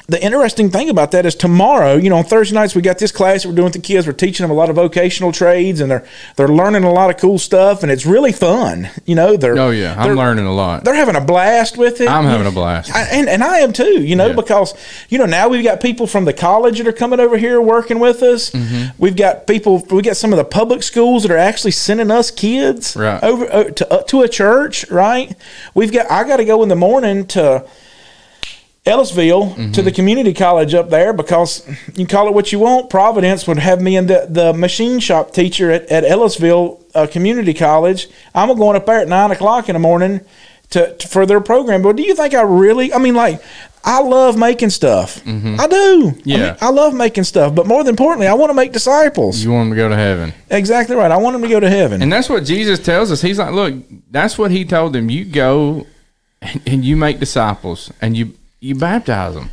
the 0.07 0.21
interesting 0.23 0.69
thing 0.69 0.89
about 0.89 1.11
that 1.11 1.25
is 1.25 1.33
tomorrow, 1.33 1.95
you 1.95 2.09
know, 2.09 2.17
on 2.17 2.25
Thursday 2.25 2.53
nights 2.55 2.75
we 2.75 2.81
got 2.81 2.97
this 2.99 3.11
class 3.11 3.43
that 3.43 3.49
we're 3.49 3.55
doing 3.55 3.65
with 3.67 3.73
the 3.73 3.79
kids. 3.79 4.05
We're 4.05 4.13
teaching 4.13 4.43
them 4.43 4.51
a 4.51 4.53
lot 4.53 4.69
of 4.69 4.75
vocational 4.75 5.31
trades, 5.31 5.79
and 5.79 5.89
they're 5.89 6.05
they're 6.35 6.47
learning 6.49 6.83
a 6.83 6.91
lot 6.91 7.09
of 7.09 7.17
cool 7.17 7.39
stuff, 7.39 7.83
and 7.83 7.91
it's 7.91 8.05
really 8.05 8.33
fun. 8.33 8.89
You 9.05 9.15
know, 9.15 9.37
they're 9.37 9.57
Oh 9.57 9.69
yeah, 9.69 9.95
I'm 9.97 10.15
learning 10.15 10.45
a 10.45 10.53
lot. 10.53 10.83
They're 10.83 10.93
having 10.93 11.15
a 11.15 11.21
blast 11.21 11.77
with 11.77 12.01
it. 12.01 12.09
I'm 12.09 12.25
having 12.25 12.47
a 12.47 12.51
blast. 12.51 12.93
I, 12.93 13.03
and, 13.03 13.29
and 13.29 13.43
I 13.43 13.59
am 13.59 13.71
too, 13.71 14.03
you 14.03 14.15
know, 14.15 14.27
Yeah. 14.27 14.33
because, 14.33 14.73
you 15.09 15.17
know, 15.17 15.25
now 15.25 15.47
we've 15.47 15.63
got 15.63 15.79
people 15.81 16.05
from 16.07 16.25
the 16.25 16.33
college 16.33 16.79
that 16.79 16.87
are 16.87 16.91
coming 16.91 17.19
over 17.19 17.37
here 17.37 17.61
working 17.61 17.99
with 17.99 18.21
us. 18.23 18.49
Mm-hmm. 18.51 19.01
We've 19.01 19.15
got 19.15 19.47
people, 19.47 19.85
we 19.89 20.01
got 20.01 20.17
some 20.17 20.33
of 20.33 20.37
the 20.37 20.43
public 20.45 20.83
schools 20.83 21.23
that 21.23 21.31
are 21.31 21.37
actually 21.37 21.71
sending 21.71 22.11
us 22.11 22.29
kids 22.31 22.95
Right. 22.95 23.23
over 23.23 23.45
uh, 23.51 23.63
to, 23.65 23.93
uh, 23.93 24.03
to 24.03 24.21
a 24.21 24.27
church, 24.27 24.89
right? 24.91 25.35
We've 25.73 25.91
got, 25.93 26.11
I 26.11 26.27
got 26.27 26.37
to 26.37 26.45
go 26.45 26.61
in 26.63 26.69
the 26.69 26.75
morning 26.75 27.25
to 27.27 27.65
Ellisville 28.85 29.55
to 29.55 29.61
Mm-hmm. 29.61 29.85
the 29.85 29.91
community 29.91 30.33
college 30.33 30.73
up 30.73 30.89
there 30.89 31.13
because 31.13 31.65
you 31.95 32.05
call 32.05 32.27
it 32.27 32.33
what 32.33 32.51
you 32.51 32.59
want. 32.59 32.89
Providence 32.89 33.47
would 33.47 33.57
have 33.59 33.81
me 33.81 33.95
in 33.95 34.07
the, 34.07 34.27
the 34.29 34.53
machine 34.53 34.99
shop 34.99 35.31
teacher 35.31 35.71
at, 35.71 35.85
at 35.89 36.03
Ellisville 36.03 36.83
uh, 36.93 37.07
Community 37.07 37.53
College. 37.53 38.09
I'm 38.35 38.55
going 38.57 38.75
up 38.75 38.85
there 38.85 38.99
at 38.99 39.07
nine 39.07 39.31
o'clock 39.31 39.69
in 39.69 39.73
the 39.73 39.79
morning 39.79 40.19
to, 40.71 40.93
to 40.97 41.07
for 41.07 41.25
their 41.25 41.39
program. 41.39 41.81
But 41.81 41.95
do 41.95 42.03
you 42.03 42.13
think 42.13 42.33
I 42.33 42.41
really? 42.41 42.91
I 42.93 42.97
mean, 42.97 43.15
like, 43.15 43.41
I 43.85 44.01
love 44.01 44.37
making 44.37 44.69
stuff. 44.71 45.21
I 45.25 45.29
do. 45.29 45.29
I, 45.31 45.67
Mm-hmm. 45.67 46.19
Yeah. 46.25 46.37
mean, 46.37 46.55
I 46.61 46.69
love 46.69 46.93
making 46.93 47.23
stuff. 47.23 47.55
But 47.55 47.65
more 47.67 47.83
than 47.85 47.91
importantly, 47.93 48.27
I 48.27 48.33
want 48.33 48.49
to 48.49 48.53
make 48.53 48.73
disciples. 48.73 49.41
You 49.43 49.51
want 49.53 49.69
them 49.69 49.77
to 49.77 49.81
go 49.83 49.89
to 49.89 49.95
heaven. 49.95 50.33
exactly 50.49 50.95
right. 50.97 51.11
I 51.11 51.17
want 51.17 51.33
them 51.35 51.41
to 51.43 51.47
go 51.49 51.59
to 51.61 51.69
heaven. 51.69 52.01
And 52.01 52.11
that's 52.11 52.27
what 52.29 52.43
Jesus 52.43 52.79
tells 52.79 53.11
us. 53.13 53.21
He's 53.21 53.39
like, 53.39 53.53
look, 53.53 53.75
that's 54.11 54.37
what 54.37 54.51
he 54.51 54.65
told 54.65 54.91
them. 54.93 55.09
You 55.09 55.23
go 55.25 55.85
and, 56.41 56.61
and 56.65 56.85
you 56.85 56.95
make 56.97 57.19
disciples 57.19 57.91
and 58.01 58.15
you 58.17 58.33
you 58.63 58.75
baptize 58.75 59.35
them. 59.35 59.49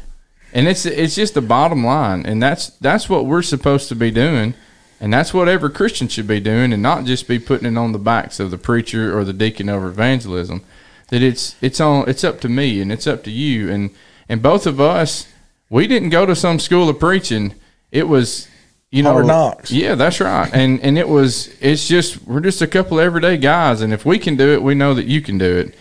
And 0.52 0.68
it's 0.68 0.86
it's 0.86 1.14
just 1.14 1.34
the 1.34 1.40
bottom 1.40 1.84
line. 1.84 2.24
And 2.24 2.42
that's 2.42 2.68
that's 2.78 3.08
what 3.08 3.26
we're 3.26 3.42
supposed 3.42 3.88
to 3.88 3.96
be 3.96 4.10
doing. 4.10 4.54
And 5.00 5.12
that's 5.12 5.32
what 5.32 5.48
every 5.48 5.70
Christian 5.70 6.08
should 6.08 6.26
be 6.26 6.40
doing 6.40 6.72
and 6.72 6.82
not 6.82 7.04
just 7.04 7.26
be 7.26 7.38
putting 7.38 7.66
it 7.66 7.78
on 7.78 7.92
the 7.92 7.98
backs 7.98 8.38
of 8.38 8.50
the 8.50 8.58
preacher 8.58 9.16
or 9.16 9.24
the 9.24 9.32
deacon 9.32 9.68
over 9.68 9.88
evangelism. 9.88 10.62
That 11.08 11.22
it's 11.22 11.56
it's 11.60 11.80
on 11.80 12.08
it's 12.08 12.22
up 12.24 12.40
to 12.42 12.48
me 12.48 12.80
and 12.80 12.92
it's 12.92 13.06
up 13.06 13.24
to 13.24 13.30
you 13.30 13.70
and 13.70 13.90
and 14.28 14.42
both 14.42 14.66
of 14.66 14.80
us 14.80 15.26
we 15.70 15.86
didn't 15.86 16.10
go 16.10 16.24
to 16.26 16.36
some 16.36 16.58
school 16.58 16.88
of 16.88 17.00
preaching. 17.00 17.54
It 17.90 18.08
was 18.08 18.48
you 18.90 19.02
know 19.02 19.12
Hard 19.12 19.26
knocks. 19.26 19.72
yeah, 19.72 19.96
that's 19.96 20.20
right. 20.20 20.50
And 20.52 20.80
and 20.80 20.98
it 20.98 21.08
was 21.08 21.48
it's 21.60 21.88
just 21.88 22.22
we're 22.26 22.40
just 22.40 22.62
a 22.62 22.66
couple 22.68 22.98
of 23.00 23.04
everyday 23.04 23.36
guys 23.38 23.80
and 23.80 23.92
if 23.92 24.04
we 24.04 24.18
can 24.18 24.36
do 24.36 24.52
it, 24.52 24.62
we 24.62 24.74
know 24.74 24.94
that 24.94 25.06
you 25.06 25.20
can 25.20 25.38
do 25.38 25.58
it. 25.58 25.74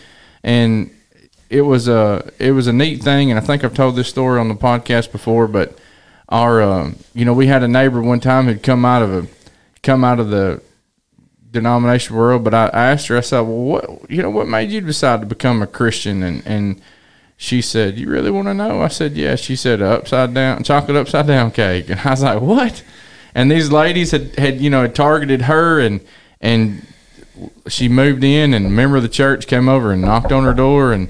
And 0.43 0.91
it 1.49 1.61
was 1.61 1.87
a 1.87 2.31
it 2.39 2.51
was 2.51 2.67
a 2.67 2.73
neat 2.73 3.03
thing 3.03 3.31
and 3.31 3.39
I 3.39 3.43
think 3.43 3.63
I've 3.63 3.73
told 3.73 3.95
this 3.95 4.07
story 4.07 4.39
on 4.39 4.47
the 4.47 4.55
podcast 4.55 5.11
before, 5.11 5.47
but 5.47 5.77
our 6.29 6.61
um, 6.61 6.97
you 7.13 7.25
know, 7.25 7.33
we 7.33 7.47
had 7.47 7.63
a 7.63 7.67
neighbor 7.67 8.01
one 8.01 8.19
time 8.19 8.45
who'd 8.45 8.63
come 8.63 8.85
out 8.85 9.01
of 9.01 9.13
a 9.13 9.27
come 9.81 10.03
out 10.03 10.19
of 10.19 10.29
the 10.29 10.61
denomination 11.51 12.15
world, 12.15 12.43
but 12.43 12.53
I, 12.53 12.67
I 12.67 12.91
asked 12.91 13.07
her, 13.07 13.17
I 13.17 13.21
said, 13.21 13.41
Well 13.41 13.57
what 13.57 14.11
you 14.11 14.21
know, 14.21 14.29
what 14.29 14.47
made 14.47 14.71
you 14.71 14.81
decide 14.81 15.21
to 15.21 15.25
become 15.25 15.61
a 15.61 15.67
Christian 15.67 16.23
and 16.23 16.45
and 16.45 16.81
she 17.41 17.61
said, 17.61 17.97
"You 17.97 18.09
really 18.09 18.31
want 18.31 18.49
to 18.49 18.53
know?" 18.53 18.81
I 18.81 18.89
said, 18.89 19.13
"Yeah." 19.15 19.35
She 19.35 19.55
said, 19.55 19.81
"Upside 19.81 20.33
down 20.33 20.61
chocolate 20.61 20.97
upside 20.97 21.25
down 21.25 21.51
cake," 21.51 21.89
and 21.89 21.97
I 22.01 22.09
was 22.09 22.21
like, 22.21 22.41
"What?" 22.41 22.83
And 23.33 23.49
these 23.49 23.71
ladies 23.71 24.11
had, 24.11 24.35
had 24.37 24.59
you 24.59 24.69
know 24.69 24.81
had 24.81 24.93
targeted 24.93 25.43
her, 25.43 25.79
and 25.79 26.01
and 26.41 26.85
she 27.69 27.87
moved 27.87 28.25
in, 28.25 28.53
and 28.53 28.65
a 28.65 28.69
member 28.69 28.97
of 28.97 29.03
the 29.03 29.09
church 29.09 29.47
came 29.47 29.69
over 29.69 29.93
and 29.93 30.01
knocked 30.01 30.33
on 30.33 30.43
her 30.43 30.53
door, 30.53 30.91
and 30.91 31.07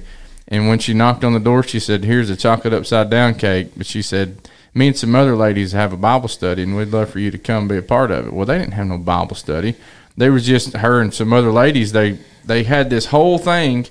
and 0.50 0.68
when 0.68 0.80
she 0.80 0.94
knocked 0.94 1.24
on 1.24 1.34
the 1.34 1.40
door, 1.40 1.64
she 1.64 1.80
said, 1.80 2.04
"Here's 2.04 2.30
a 2.30 2.36
chocolate 2.36 2.74
upside 2.74 3.10
down 3.10 3.36
cake," 3.36 3.72
but 3.78 3.88
she 3.88 4.02
said. 4.02 4.38
Me 4.72 4.86
and 4.86 4.96
some 4.96 5.16
other 5.16 5.36
ladies 5.36 5.72
have 5.72 5.92
a 5.92 5.98
Bible 5.98 6.28
study, 6.28 6.62
and 6.62 6.78
we'd 6.78 6.90
love 6.90 7.10
for 7.10 7.18
you 7.18 7.32
to 7.32 7.40
come 7.40 7.68
be 7.68 7.76
a 7.76 7.82
part 7.82 8.12
of 8.12 8.28
it. 8.28 8.34
Well, 8.34 8.46
they 8.46 8.60
didn't 8.60 8.76
have 8.76 8.86
no 8.86 9.00
Bible 9.00 9.36
study. 9.36 9.74
They 10.16 10.30
was 10.30 10.46
just 10.46 10.76
her 10.78 11.02
and 11.02 11.12
some 11.12 11.34
other 11.34 11.52
ladies. 11.52 11.92
They 11.92 12.20
they 12.46 12.64
had 12.64 12.92
this 12.92 13.08
whole 13.08 13.40
thing 13.40 13.88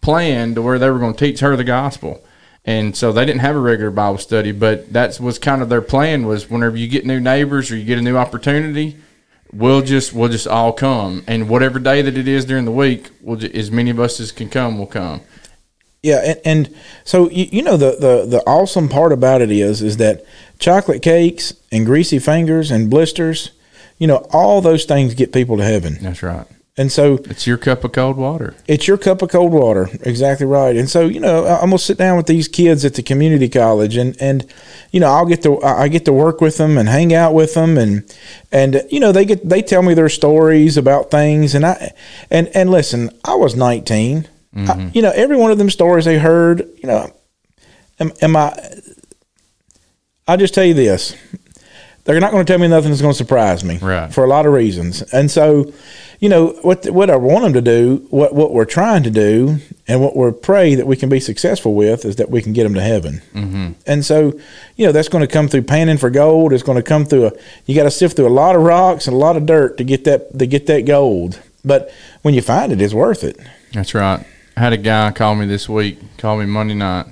planned 0.00 0.56
to 0.56 0.62
where 0.62 0.78
they 0.78 0.90
were 0.90 0.98
going 0.98 1.14
to 1.14 1.24
teach 1.24 1.40
her 1.40 1.56
the 1.56 1.64
gospel. 1.64 2.22
And 2.64 2.96
so 2.96 3.12
they 3.12 3.24
didn't 3.24 3.42
have 3.42 3.54
a 3.54 3.60
regular 3.60 3.90
Bible 3.92 4.18
study, 4.18 4.50
but 4.52 4.92
that 4.92 5.20
was 5.20 5.38
kind 5.38 5.62
of 5.62 5.68
their 5.68 5.80
plan 5.80 6.26
was 6.26 6.50
whenever 6.50 6.76
you 6.76 6.88
get 6.88 7.06
new 7.06 7.20
neighbors 7.20 7.70
or 7.70 7.76
you 7.76 7.84
get 7.84 7.98
a 7.98 8.02
new 8.02 8.16
opportunity, 8.16 8.96
we'll 9.52 9.82
just 9.82 10.12
we'll 10.12 10.28
just 10.28 10.48
all 10.48 10.72
come, 10.72 11.22
and 11.28 11.48
whatever 11.48 11.78
day 11.78 12.02
that 12.02 12.16
it 12.16 12.26
is 12.26 12.44
during 12.44 12.64
the 12.64 12.72
week, 12.72 13.10
we'll 13.20 13.36
ju- 13.36 13.50
as 13.54 13.70
many 13.70 13.90
of 13.90 14.00
us 14.00 14.18
as 14.18 14.32
can 14.32 14.48
come 14.48 14.78
will 14.78 14.86
come. 14.86 15.20
Yeah, 16.02 16.20
and, 16.24 16.40
and 16.44 16.74
so 17.04 17.28
you, 17.30 17.46
you 17.50 17.62
know 17.62 17.76
the, 17.76 17.96
the 17.98 18.26
the 18.26 18.42
awesome 18.46 18.88
part 18.88 19.12
about 19.12 19.42
it 19.42 19.50
is 19.50 19.82
is 19.82 19.96
that 19.96 20.24
chocolate 20.58 21.02
cakes 21.02 21.52
and 21.72 21.84
greasy 21.84 22.18
fingers 22.20 22.70
and 22.70 22.88
blisters, 22.88 23.50
you 23.98 24.06
know, 24.06 24.26
all 24.32 24.60
those 24.60 24.84
things 24.84 25.14
get 25.14 25.32
people 25.32 25.56
to 25.56 25.64
heaven. 25.64 25.98
That's 26.00 26.22
right. 26.22 26.46
And 26.78 26.92
so 26.92 27.14
It's 27.24 27.46
your 27.46 27.56
cup 27.56 27.84
of 27.84 27.92
cold 27.92 28.18
water. 28.18 28.54
it's 28.68 28.86
your 28.86 28.98
cup 28.98 29.22
of 29.22 29.30
cold 29.30 29.50
water. 29.52 29.88
Exactly 30.02 30.44
right. 30.46 30.76
And 30.76 30.90
so, 30.90 31.06
you 31.06 31.18
know, 31.20 31.46
I- 31.46 31.54
I'm 31.60 31.70
gonna 31.70 31.78
sit 31.78 31.96
down 31.96 32.18
with 32.18 32.26
these 32.26 32.48
kids 32.48 32.84
at 32.84 32.92
the 32.94 33.02
community 33.02 33.48
college 33.48 33.96
and, 33.96 34.14
and, 34.20 34.44
you 34.92 35.00
know, 35.00 35.06
I'll 35.08 35.24
get 35.24 35.42
to, 35.44 35.58
I 35.62 35.84
I 35.84 35.88
get 35.88 36.04
to 36.04 36.12
work 36.12 36.42
with 36.42 36.58
them 36.58 36.76
and 36.76 36.86
hang 36.86 37.14
out 37.14 37.32
with 37.32 37.54
them 37.54 37.78
and, 37.78 38.04
and, 38.52 38.82
you 38.90 39.00
know, 39.00 39.10
they 39.10 39.24
get, 39.24 39.48
they 39.48 39.62
tell 39.62 39.80
me 39.80 39.94
their 39.94 40.10
stories 40.10 40.76
about 40.76 41.10
things. 41.10 41.54
And 41.54 41.64
I, 41.64 41.92
and, 42.30 42.48
and 42.54 42.68
listen, 42.70 43.08
I 43.24 43.36
was 43.36 43.56
19, 43.56 44.28
I, 44.56 44.90
you 44.94 45.02
know, 45.02 45.12
every 45.14 45.36
one 45.36 45.50
of 45.50 45.58
them 45.58 45.68
stories 45.70 46.04
they 46.06 46.18
heard, 46.18 46.60
you 46.82 46.86
know, 46.88 47.12
am, 48.00 48.12
am 48.22 48.36
I, 48.36 48.52
I 50.26 50.36
just 50.36 50.54
tell 50.54 50.64
you 50.64 50.74
this, 50.74 51.14
they're 52.04 52.20
not 52.20 52.30
going 52.32 52.44
to 52.44 52.50
tell 52.50 52.58
me 52.58 52.68
nothing 52.68 52.90
that's 52.90 53.02
going 53.02 53.12
to 53.12 53.18
surprise 53.18 53.64
me 53.64 53.78
Right. 53.78 54.12
for 54.12 54.24
a 54.24 54.28
lot 54.28 54.46
of 54.46 54.52
reasons. 54.52 55.02
And 55.12 55.30
so, 55.30 55.72
you 56.20 56.28
know, 56.28 56.48
what 56.62 56.86
what 56.86 57.10
I 57.10 57.16
want 57.16 57.42
them 57.44 57.52
to 57.54 57.60
do, 57.60 58.06
what 58.10 58.34
what 58.34 58.52
we're 58.52 58.64
trying 58.64 59.02
to 59.02 59.10
do, 59.10 59.58
and 59.86 60.00
what 60.00 60.16
we're 60.16 60.32
pray 60.32 60.74
that 60.76 60.86
we 60.86 60.96
can 60.96 61.08
be 61.10 61.20
successful 61.20 61.74
with 61.74 62.04
is 62.06 62.16
that 62.16 62.30
we 62.30 62.40
can 62.40 62.52
get 62.54 62.62
them 62.62 62.74
to 62.74 62.80
heaven. 62.80 63.20
Mm-hmm. 63.34 63.72
And 63.86 64.04
so, 64.04 64.32
you 64.76 64.86
know, 64.86 64.92
that's 64.92 65.08
going 65.08 65.20
to 65.20 65.28
come 65.32 65.48
through 65.48 65.62
panning 65.62 65.98
for 65.98 66.08
gold. 66.08 66.52
It's 66.54 66.62
going 66.62 66.76
to 66.76 66.82
come 66.82 67.04
through 67.04 67.26
a. 67.26 67.32
You 67.66 67.74
got 67.74 67.84
to 67.84 67.90
sift 67.90 68.16
through 68.16 68.28
a 68.28 68.30
lot 68.30 68.56
of 68.56 68.62
rocks 68.62 69.06
and 69.06 69.14
a 69.14 69.18
lot 69.18 69.36
of 69.36 69.44
dirt 69.44 69.76
to 69.78 69.84
get 69.84 70.04
that 70.04 70.38
to 70.38 70.46
get 70.46 70.66
that 70.68 70.86
gold. 70.86 71.40
But 71.64 71.92
when 72.22 72.32
you 72.34 72.40
find 72.40 72.72
it, 72.72 72.80
it's 72.80 72.94
worth 72.94 73.22
it. 73.22 73.36
That's 73.72 73.92
right. 73.94 74.24
Had 74.56 74.72
a 74.72 74.78
guy 74.78 75.12
call 75.12 75.34
me 75.34 75.44
this 75.44 75.68
week, 75.68 75.98
call 76.16 76.38
me 76.38 76.46
Monday 76.46 76.72
night. 76.72 77.06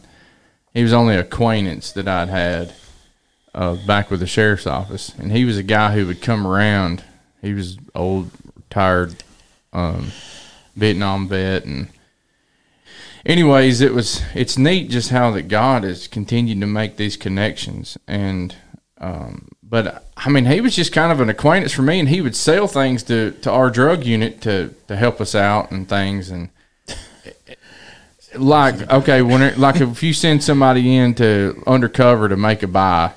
He 0.72 0.82
was 0.82 0.94
only 0.94 1.14
acquaintance 1.14 1.92
that 1.92 2.08
I'd 2.08 2.30
had 2.30 2.74
uh, 3.54 3.76
back 3.86 4.10
with 4.10 4.20
the 4.20 4.26
sheriff's 4.26 4.66
office, 4.66 5.14
and 5.18 5.30
he 5.30 5.44
was 5.44 5.58
a 5.58 5.62
guy 5.62 5.92
who 5.92 6.06
would 6.06 6.22
come 6.22 6.46
around. 6.46 7.04
He 7.42 7.52
was 7.52 7.76
old, 7.94 8.30
retired 8.56 9.22
um, 9.74 10.10
Vietnam 10.74 11.28
vet, 11.28 11.66
and 11.66 11.88
anyways, 13.26 13.82
it 13.82 13.92
was 13.92 14.22
it's 14.34 14.56
neat 14.56 14.88
just 14.88 15.10
how 15.10 15.30
that 15.32 15.48
God 15.48 15.84
has 15.84 16.08
continued 16.08 16.60
to 16.60 16.66
make 16.66 16.96
these 16.96 17.18
connections, 17.18 17.98
and 18.08 18.56
um, 18.96 19.48
but 19.62 20.10
I 20.16 20.30
mean, 20.30 20.46
he 20.46 20.62
was 20.62 20.74
just 20.74 20.94
kind 20.94 21.12
of 21.12 21.20
an 21.20 21.28
acquaintance 21.28 21.72
for 21.72 21.82
me, 21.82 22.00
and 22.00 22.08
he 22.08 22.22
would 22.22 22.36
sell 22.36 22.66
things 22.66 23.02
to 23.02 23.32
to 23.42 23.50
our 23.50 23.68
drug 23.68 24.04
unit 24.04 24.40
to 24.40 24.74
to 24.88 24.96
help 24.96 25.20
us 25.20 25.34
out 25.34 25.70
and 25.70 25.86
things, 25.86 26.30
and 26.30 26.48
like 28.36 28.90
okay, 28.90 29.22
when 29.22 29.42
it, 29.42 29.58
like 29.58 29.80
if 29.80 30.02
you 30.02 30.12
send 30.12 30.42
somebody 30.42 30.96
in 30.96 31.14
to 31.16 31.62
undercover 31.66 32.28
to 32.28 32.36
make 32.36 32.62
a 32.62 32.66
buy, 32.68 33.12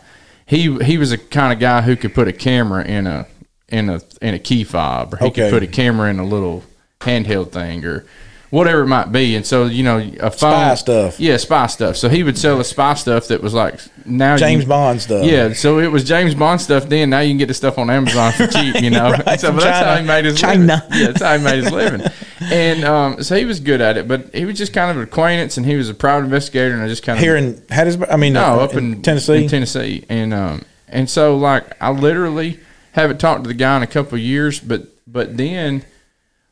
he 0.45 0.77
he 0.83 0.97
was 0.97 1.11
a 1.11 1.17
kind 1.17 1.51
of 1.53 1.59
guy 1.59 1.81
who 1.81 1.95
could 1.95 2.13
put 2.13 2.27
a 2.27 2.33
camera 2.33 2.83
in 2.83 3.07
a 3.07 3.27
in 3.69 3.89
a 3.89 4.01
in 4.21 4.33
a 4.33 4.39
key 4.39 4.63
fob, 4.63 5.13
or 5.13 5.17
he 5.17 5.25
Okay. 5.25 5.49
could 5.49 5.51
put 5.51 5.63
a 5.63 5.67
camera 5.67 6.09
in 6.09 6.19
a 6.19 6.25
little 6.25 6.63
handheld 7.01 7.51
thing, 7.51 7.83
or 7.85 8.05
whatever 8.49 8.81
it 8.81 8.87
might 8.87 9.11
be. 9.11 9.35
And 9.35 9.45
so 9.45 9.65
you 9.65 9.83
know, 9.83 9.97
a 10.19 10.31
phone 10.31 10.51
Spy 10.53 10.75
stuff. 10.75 11.19
Yeah, 11.19 11.37
spy 11.37 11.67
stuff. 11.67 11.97
So 11.97 12.07
he 12.09 12.23
would 12.23 12.37
sell 12.37 12.57
the 12.57 12.63
spy 12.63 12.93
stuff 12.93 13.27
that 13.27 13.41
was 13.41 13.53
like 13.53 13.79
now 14.05 14.37
James 14.37 14.63
you, 14.63 14.69
Bond 14.69 15.01
stuff. 15.01 15.25
Yeah, 15.25 15.51
so 15.53 15.79
it 15.79 15.91
was 15.91 16.03
James 16.05 16.33
Bond 16.33 16.61
stuff 16.61 16.87
then. 16.87 17.09
Now 17.09 17.19
you 17.19 17.31
can 17.31 17.37
get 17.39 17.47
the 17.47 17.53
stuff 17.53 17.77
on 17.77 17.89
Amazon 17.89 18.31
for 18.33 18.47
cheap, 18.47 18.81
you 18.81 18.89
know. 18.91 19.11
Right, 19.11 19.39
so 19.39 19.51
that's 19.51 19.85
how 19.85 19.97
he 19.97 20.05
made 20.07 20.25
his 20.25 20.39
China. 20.39 20.83
living. 20.89 20.99
Yeah, 21.01 21.07
that's 21.11 21.21
how 21.21 21.37
he 21.37 21.43
made 21.43 21.63
his 21.63 21.71
living. 21.73 22.07
And 22.41 22.83
um, 22.83 23.23
so 23.23 23.35
he 23.35 23.45
was 23.45 23.59
good 23.59 23.81
at 23.81 23.97
it, 23.97 24.07
but 24.07 24.33
he 24.33 24.45
was 24.45 24.57
just 24.57 24.73
kind 24.73 24.91
of 24.91 24.97
an 24.97 25.03
acquaintance, 25.03 25.57
and 25.57 25.65
he 25.65 25.75
was 25.75 25.89
a 25.89 25.93
private 25.93 26.25
investigator, 26.25 26.73
and 26.73 26.83
I 26.83 26.87
just 26.87 27.03
kind 27.03 27.17
of 27.17 27.23
Here 27.23 27.35
in 27.35 27.55
Hattiesburg, 27.55 28.11
I 28.11 28.17
mean, 28.17 28.33
no 28.33 28.59
uh, 28.59 28.63
up 28.63 28.75
in, 28.75 29.01
Tennessee. 29.01 29.43
in 29.43 29.49
Tennessee, 29.49 30.05
and 30.09 30.33
um, 30.33 30.63
and 30.87 31.09
so 31.09 31.35
like 31.35 31.65
I 31.81 31.91
literally 31.91 32.59
haven't 32.93 33.19
talked 33.19 33.43
to 33.43 33.47
the 33.47 33.53
guy 33.53 33.77
in 33.77 33.83
a 33.83 33.87
couple 33.87 34.15
of 34.15 34.21
years, 34.21 34.59
but 34.59 34.87
but 35.07 35.37
then 35.37 35.83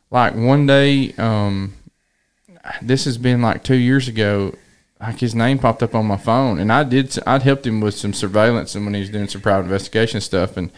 like 0.10 0.36
one 0.36 0.66
day, 0.66 1.14
um, 1.18 1.74
this 2.82 3.06
has 3.06 3.18
been 3.18 3.42
like 3.42 3.64
two 3.64 3.76
years 3.76 4.08
ago. 4.08 4.56
Like 5.00 5.20
his 5.20 5.36
name 5.36 5.60
popped 5.60 5.84
up 5.84 5.94
on 5.94 6.06
my 6.06 6.18
phone, 6.18 6.58
and 6.58 6.72
I 6.72 6.84
did. 6.84 7.18
I'd 7.28 7.44
helped 7.44 7.68
him 7.68 7.82
with 7.82 7.96
some 7.96 8.14
surveillance, 8.14 8.76
and 8.76 8.86
when 8.86 8.94
he 8.94 9.02
was 9.02 9.10
doing 9.10 9.28
some 9.28 9.42
private 9.42 9.66
investigation 9.66 10.22
stuff, 10.22 10.56
and 10.56 10.72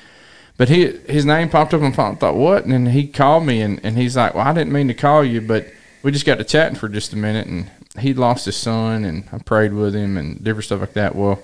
but 0.57 0.69
he 0.69 0.87
his 1.07 1.25
name 1.25 1.49
popped 1.49 1.73
up 1.73 1.81
on 1.81 1.89
my 1.89 1.95
phone. 1.95 2.15
I 2.15 2.17
thought 2.17 2.35
what, 2.35 2.63
and 2.63 2.73
then 2.73 2.87
he 2.87 3.07
called 3.07 3.45
me, 3.45 3.61
and 3.61 3.79
and 3.83 3.97
he's 3.97 4.17
like, 4.17 4.33
"Well, 4.33 4.47
I 4.47 4.53
didn't 4.53 4.73
mean 4.73 4.87
to 4.87 4.93
call 4.93 5.23
you, 5.23 5.39
but 5.41 5.67
we 6.03 6.11
just 6.11 6.25
got 6.25 6.39
to 6.39 6.43
chatting 6.43 6.77
for 6.77 6.89
just 6.89 7.13
a 7.13 7.17
minute, 7.17 7.47
and 7.47 7.69
he'd 7.99 8.17
lost 8.17 8.45
his 8.45 8.57
son, 8.57 9.05
and 9.05 9.23
I 9.31 9.37
prayed 9.39 9.73
with 9.73 9.95
him, 9.95 10.17
and 10.17 10.43
different 10.43 10.65
stuff 10.65 10.81
like 10.81 10.93
that." 10.93 11.15
Well, 11.15 11.43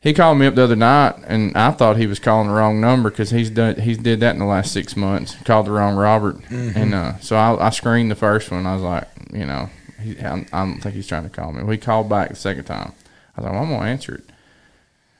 he 0.00 0.12
called 0.12 0.38
me 0.38 0.46
up 0.46 0.54
the 0.54 0.64
other 0.64 0.76
night, 0.76 1.14
and 1.26 1.56
I 1.56 1.70
thought 1.70 1.96
he 1.96 2.06
was 2.06 2.18
calling 2.18 2.48
the 2.48 2.54
wrong 2.54 2.80
number 2.80 3.10
because 3.10 3.30
he's 3.30 3.50
done 3.50 3.76
he's 3.76 3.98
did 3.98 4.20
that 4.20 4.34
in 4.34 4.38
the 4.38 4.44
last 4.44 4.70
six 4.70 4.96
months. 4.96 5.34
Called 5.44 5.66
the 5.66 5.72
wrong 5.72 5.96
Robert, 5.96 6.36
and 6.50 6.94
uh, 6.94 7.18
so 7.20 7.36
I, 7.36 7.68
I 7.68 7.70
screened 7.70 8.10
the 8.10 8.16
first 8.16 8.50
one. 8.50 8.66
I 8.66 8.74
was 8.74 8.82
like, 8.82 9.08
you 9.32 9.46
know, 9.46 9.70
he, 10.02 10.20
I, 10.20 10.46
I 10.52 10.64
don't 10.64 10.80
think 10.80 10.94
he's 10.94 11.06
trying 11.06 11.24
to 11.24 11.30
call 11.30 11.52
me. 11.52 11.64
We 11.64 11.78
called 11.78 12.08
back 12.08 12.28
the 12.28 12.36
second 12.36 12.64
time. 12.64 12.92
I 13.36 13.40
was 13.40 13.44
like, 13.44 13.52
well, 13.54 13.62
I'm 13.62 13.70
gonna 13.70 13.88
answer 13.88 14.16
it. 14.16 14.24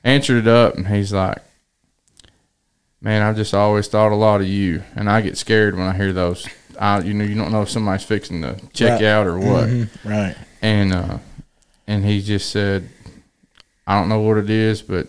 Answered 0.04 0.46
it 0.46 0.48
up, 0.48 0.76
and 0.76 0.86
he's 0.86 1.14
like, 1.14 1.38
"Man, 3.04 3.22
I've 3.22 3.36
just 3.36 3.54
always 3.54 3.86
thought 3.86 4.12
a 4.12 4.16
lot 4.16 4.40
of 4.40 4.46
you, 4.48 4.82
and 4.96 5.08
I 5.10 5.20
get 5.20 5.36
scared 5.36 5.76
when 5.76 5.86
I 5.86 5.94
hear 5.94 6.12
those. 6.12 6.48
I, 6.80 7.00
you 7.00 7.14
know, 7.14 7.24
you 7.24 7.34
don't 7.36 7.52
know 7.52 7.62
if 7.62 7.70
somebody's 7.70 8.02
fixing 8.04 8.42
to 8.42 8.56
check 8.72 9.00
Right. 9.00 9.04
out 9.04 9.26
or 9.26 9.38
what." 9.38 9.68
Mhm, 9.68 9.88
right. 10.04 10.34
and 10.62 10.92
uh, 10.92 11.18
and 11.86 12.04
he 12.04 12.20
just 12.22 12.50
said, 12.50 12.88
"I 13.86 13.98
don't 14.00 14.08
know 14.08 14.20
what 14.20 14.38
it 14.38 14.50
is, 14.50 14.82
but 14.82 15.08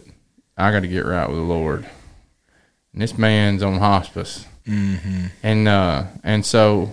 I 0.58 0.71
got 0.71 0.81
to 0.81 0.88
get 0.88 1.05
right 1.05 1.27
with 1.27 1.38
the 1.38 1.43
Lord." 1.43 1.86
And 2.93 3.01
this 3.01 3.17
man's 3.17 3.63
on 3.63 3.79
hospice, 3.79 4.45
mm-hmm. 4.67 5.27
and 5.41 5.67
uh, 5.67 6.03
and 6.23 6.45
so, 6.45 6.91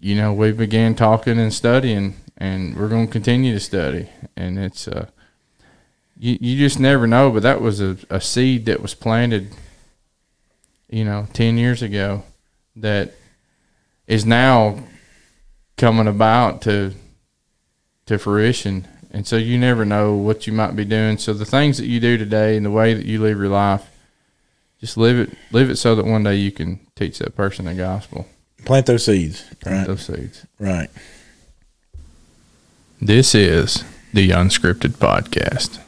you 0.00 0.14
know, 0.16 0.32
we 0.32 0.52
began 0.52 0.94
talking 0.94 1.38
and 1.38 1.52
studying, 1.54 2.16
and 2.36 2.76
we're 2.76 2.88
going 2.88 3.06
to 3.06 3.12
continue 3.12 3.54
to 3.54 3.60
study, 3.60 4.08
and 4.36 4.58
it's 4.58 4.86
uh, 4.88 5.06
you 6.18 6.36
you 6.40 6.56
just 6.58 6.78
never 6.80 7.06
know, 7.06 7.30
but 7.30 7.42
that 7.42 7.60
was 7.60 7.80
a, 7.80 7.96
a 8.10 8.20
seed 8.20 8.66
that 8.66 8.80
was 8.82 8.94
planted, 8.94 9.48
you 10.90 11.04
know, 11.04 11.26
ten 11.32 11.56
years 11.56 11.82
ago, 11.82 12.22
that 12.76 13.12
is 14.06 14.26
now 14.26 14.82
coming 15.76 16.06
about 16.08 16.62
to 16.62 16.92
to 18.06 18.18
fruition. 18.18 18.86
And 19.12 19.26
so 19.26 19.36
you 19.36 19.58
never 19.58 19.84
know 19.84 20.14
what 20.14 20.46
you 20.46 20.52
might 20.52 20.76
be 20.76 20.84
doing. 20.84 21.18
So 21.18 21.32
the 21.32 21.44
things 21.44 21.78
that 21.78 21.86
you 21.86 21.98
do 22.00 22.16
today 22.16 22.56
and 22.56 22.64
the 22.64 22.70
way 22.70 22.94
that 22.94 23.06
you 23.06 23.20
live 23.20 23.38
your 23.38 23.48
life, 23.48 23.88
just 24.80 24.96
live 24.96 25.18
it 25.18 25.36
live 25.52 25.70
it 25.70 25.76
so 25.76 25.94
that 25.94 26.04
one 26.06 26.22
day 26.24 26.36
you 26.36 26.52
can 26.52 26.80
teach 26.96 27.18
that 27.18 27.34
person 27.36 27.64
the 27.64 27.74
gospel. 27.74 28.26
Plant 28.64 28.86
those 28.86 29.04
seeds. 29.04 29.42
Plant 29.60 29.78
Right. 29.78 29.86
those 29.86 30.06
seeds. 30.06 30.46
Right. 30.58 30.90
This 33.00 33.34
is 33.34 33.82
the 34.12 34.30
Unscripted 34.30 34.96
Podcast. 34.98 35.78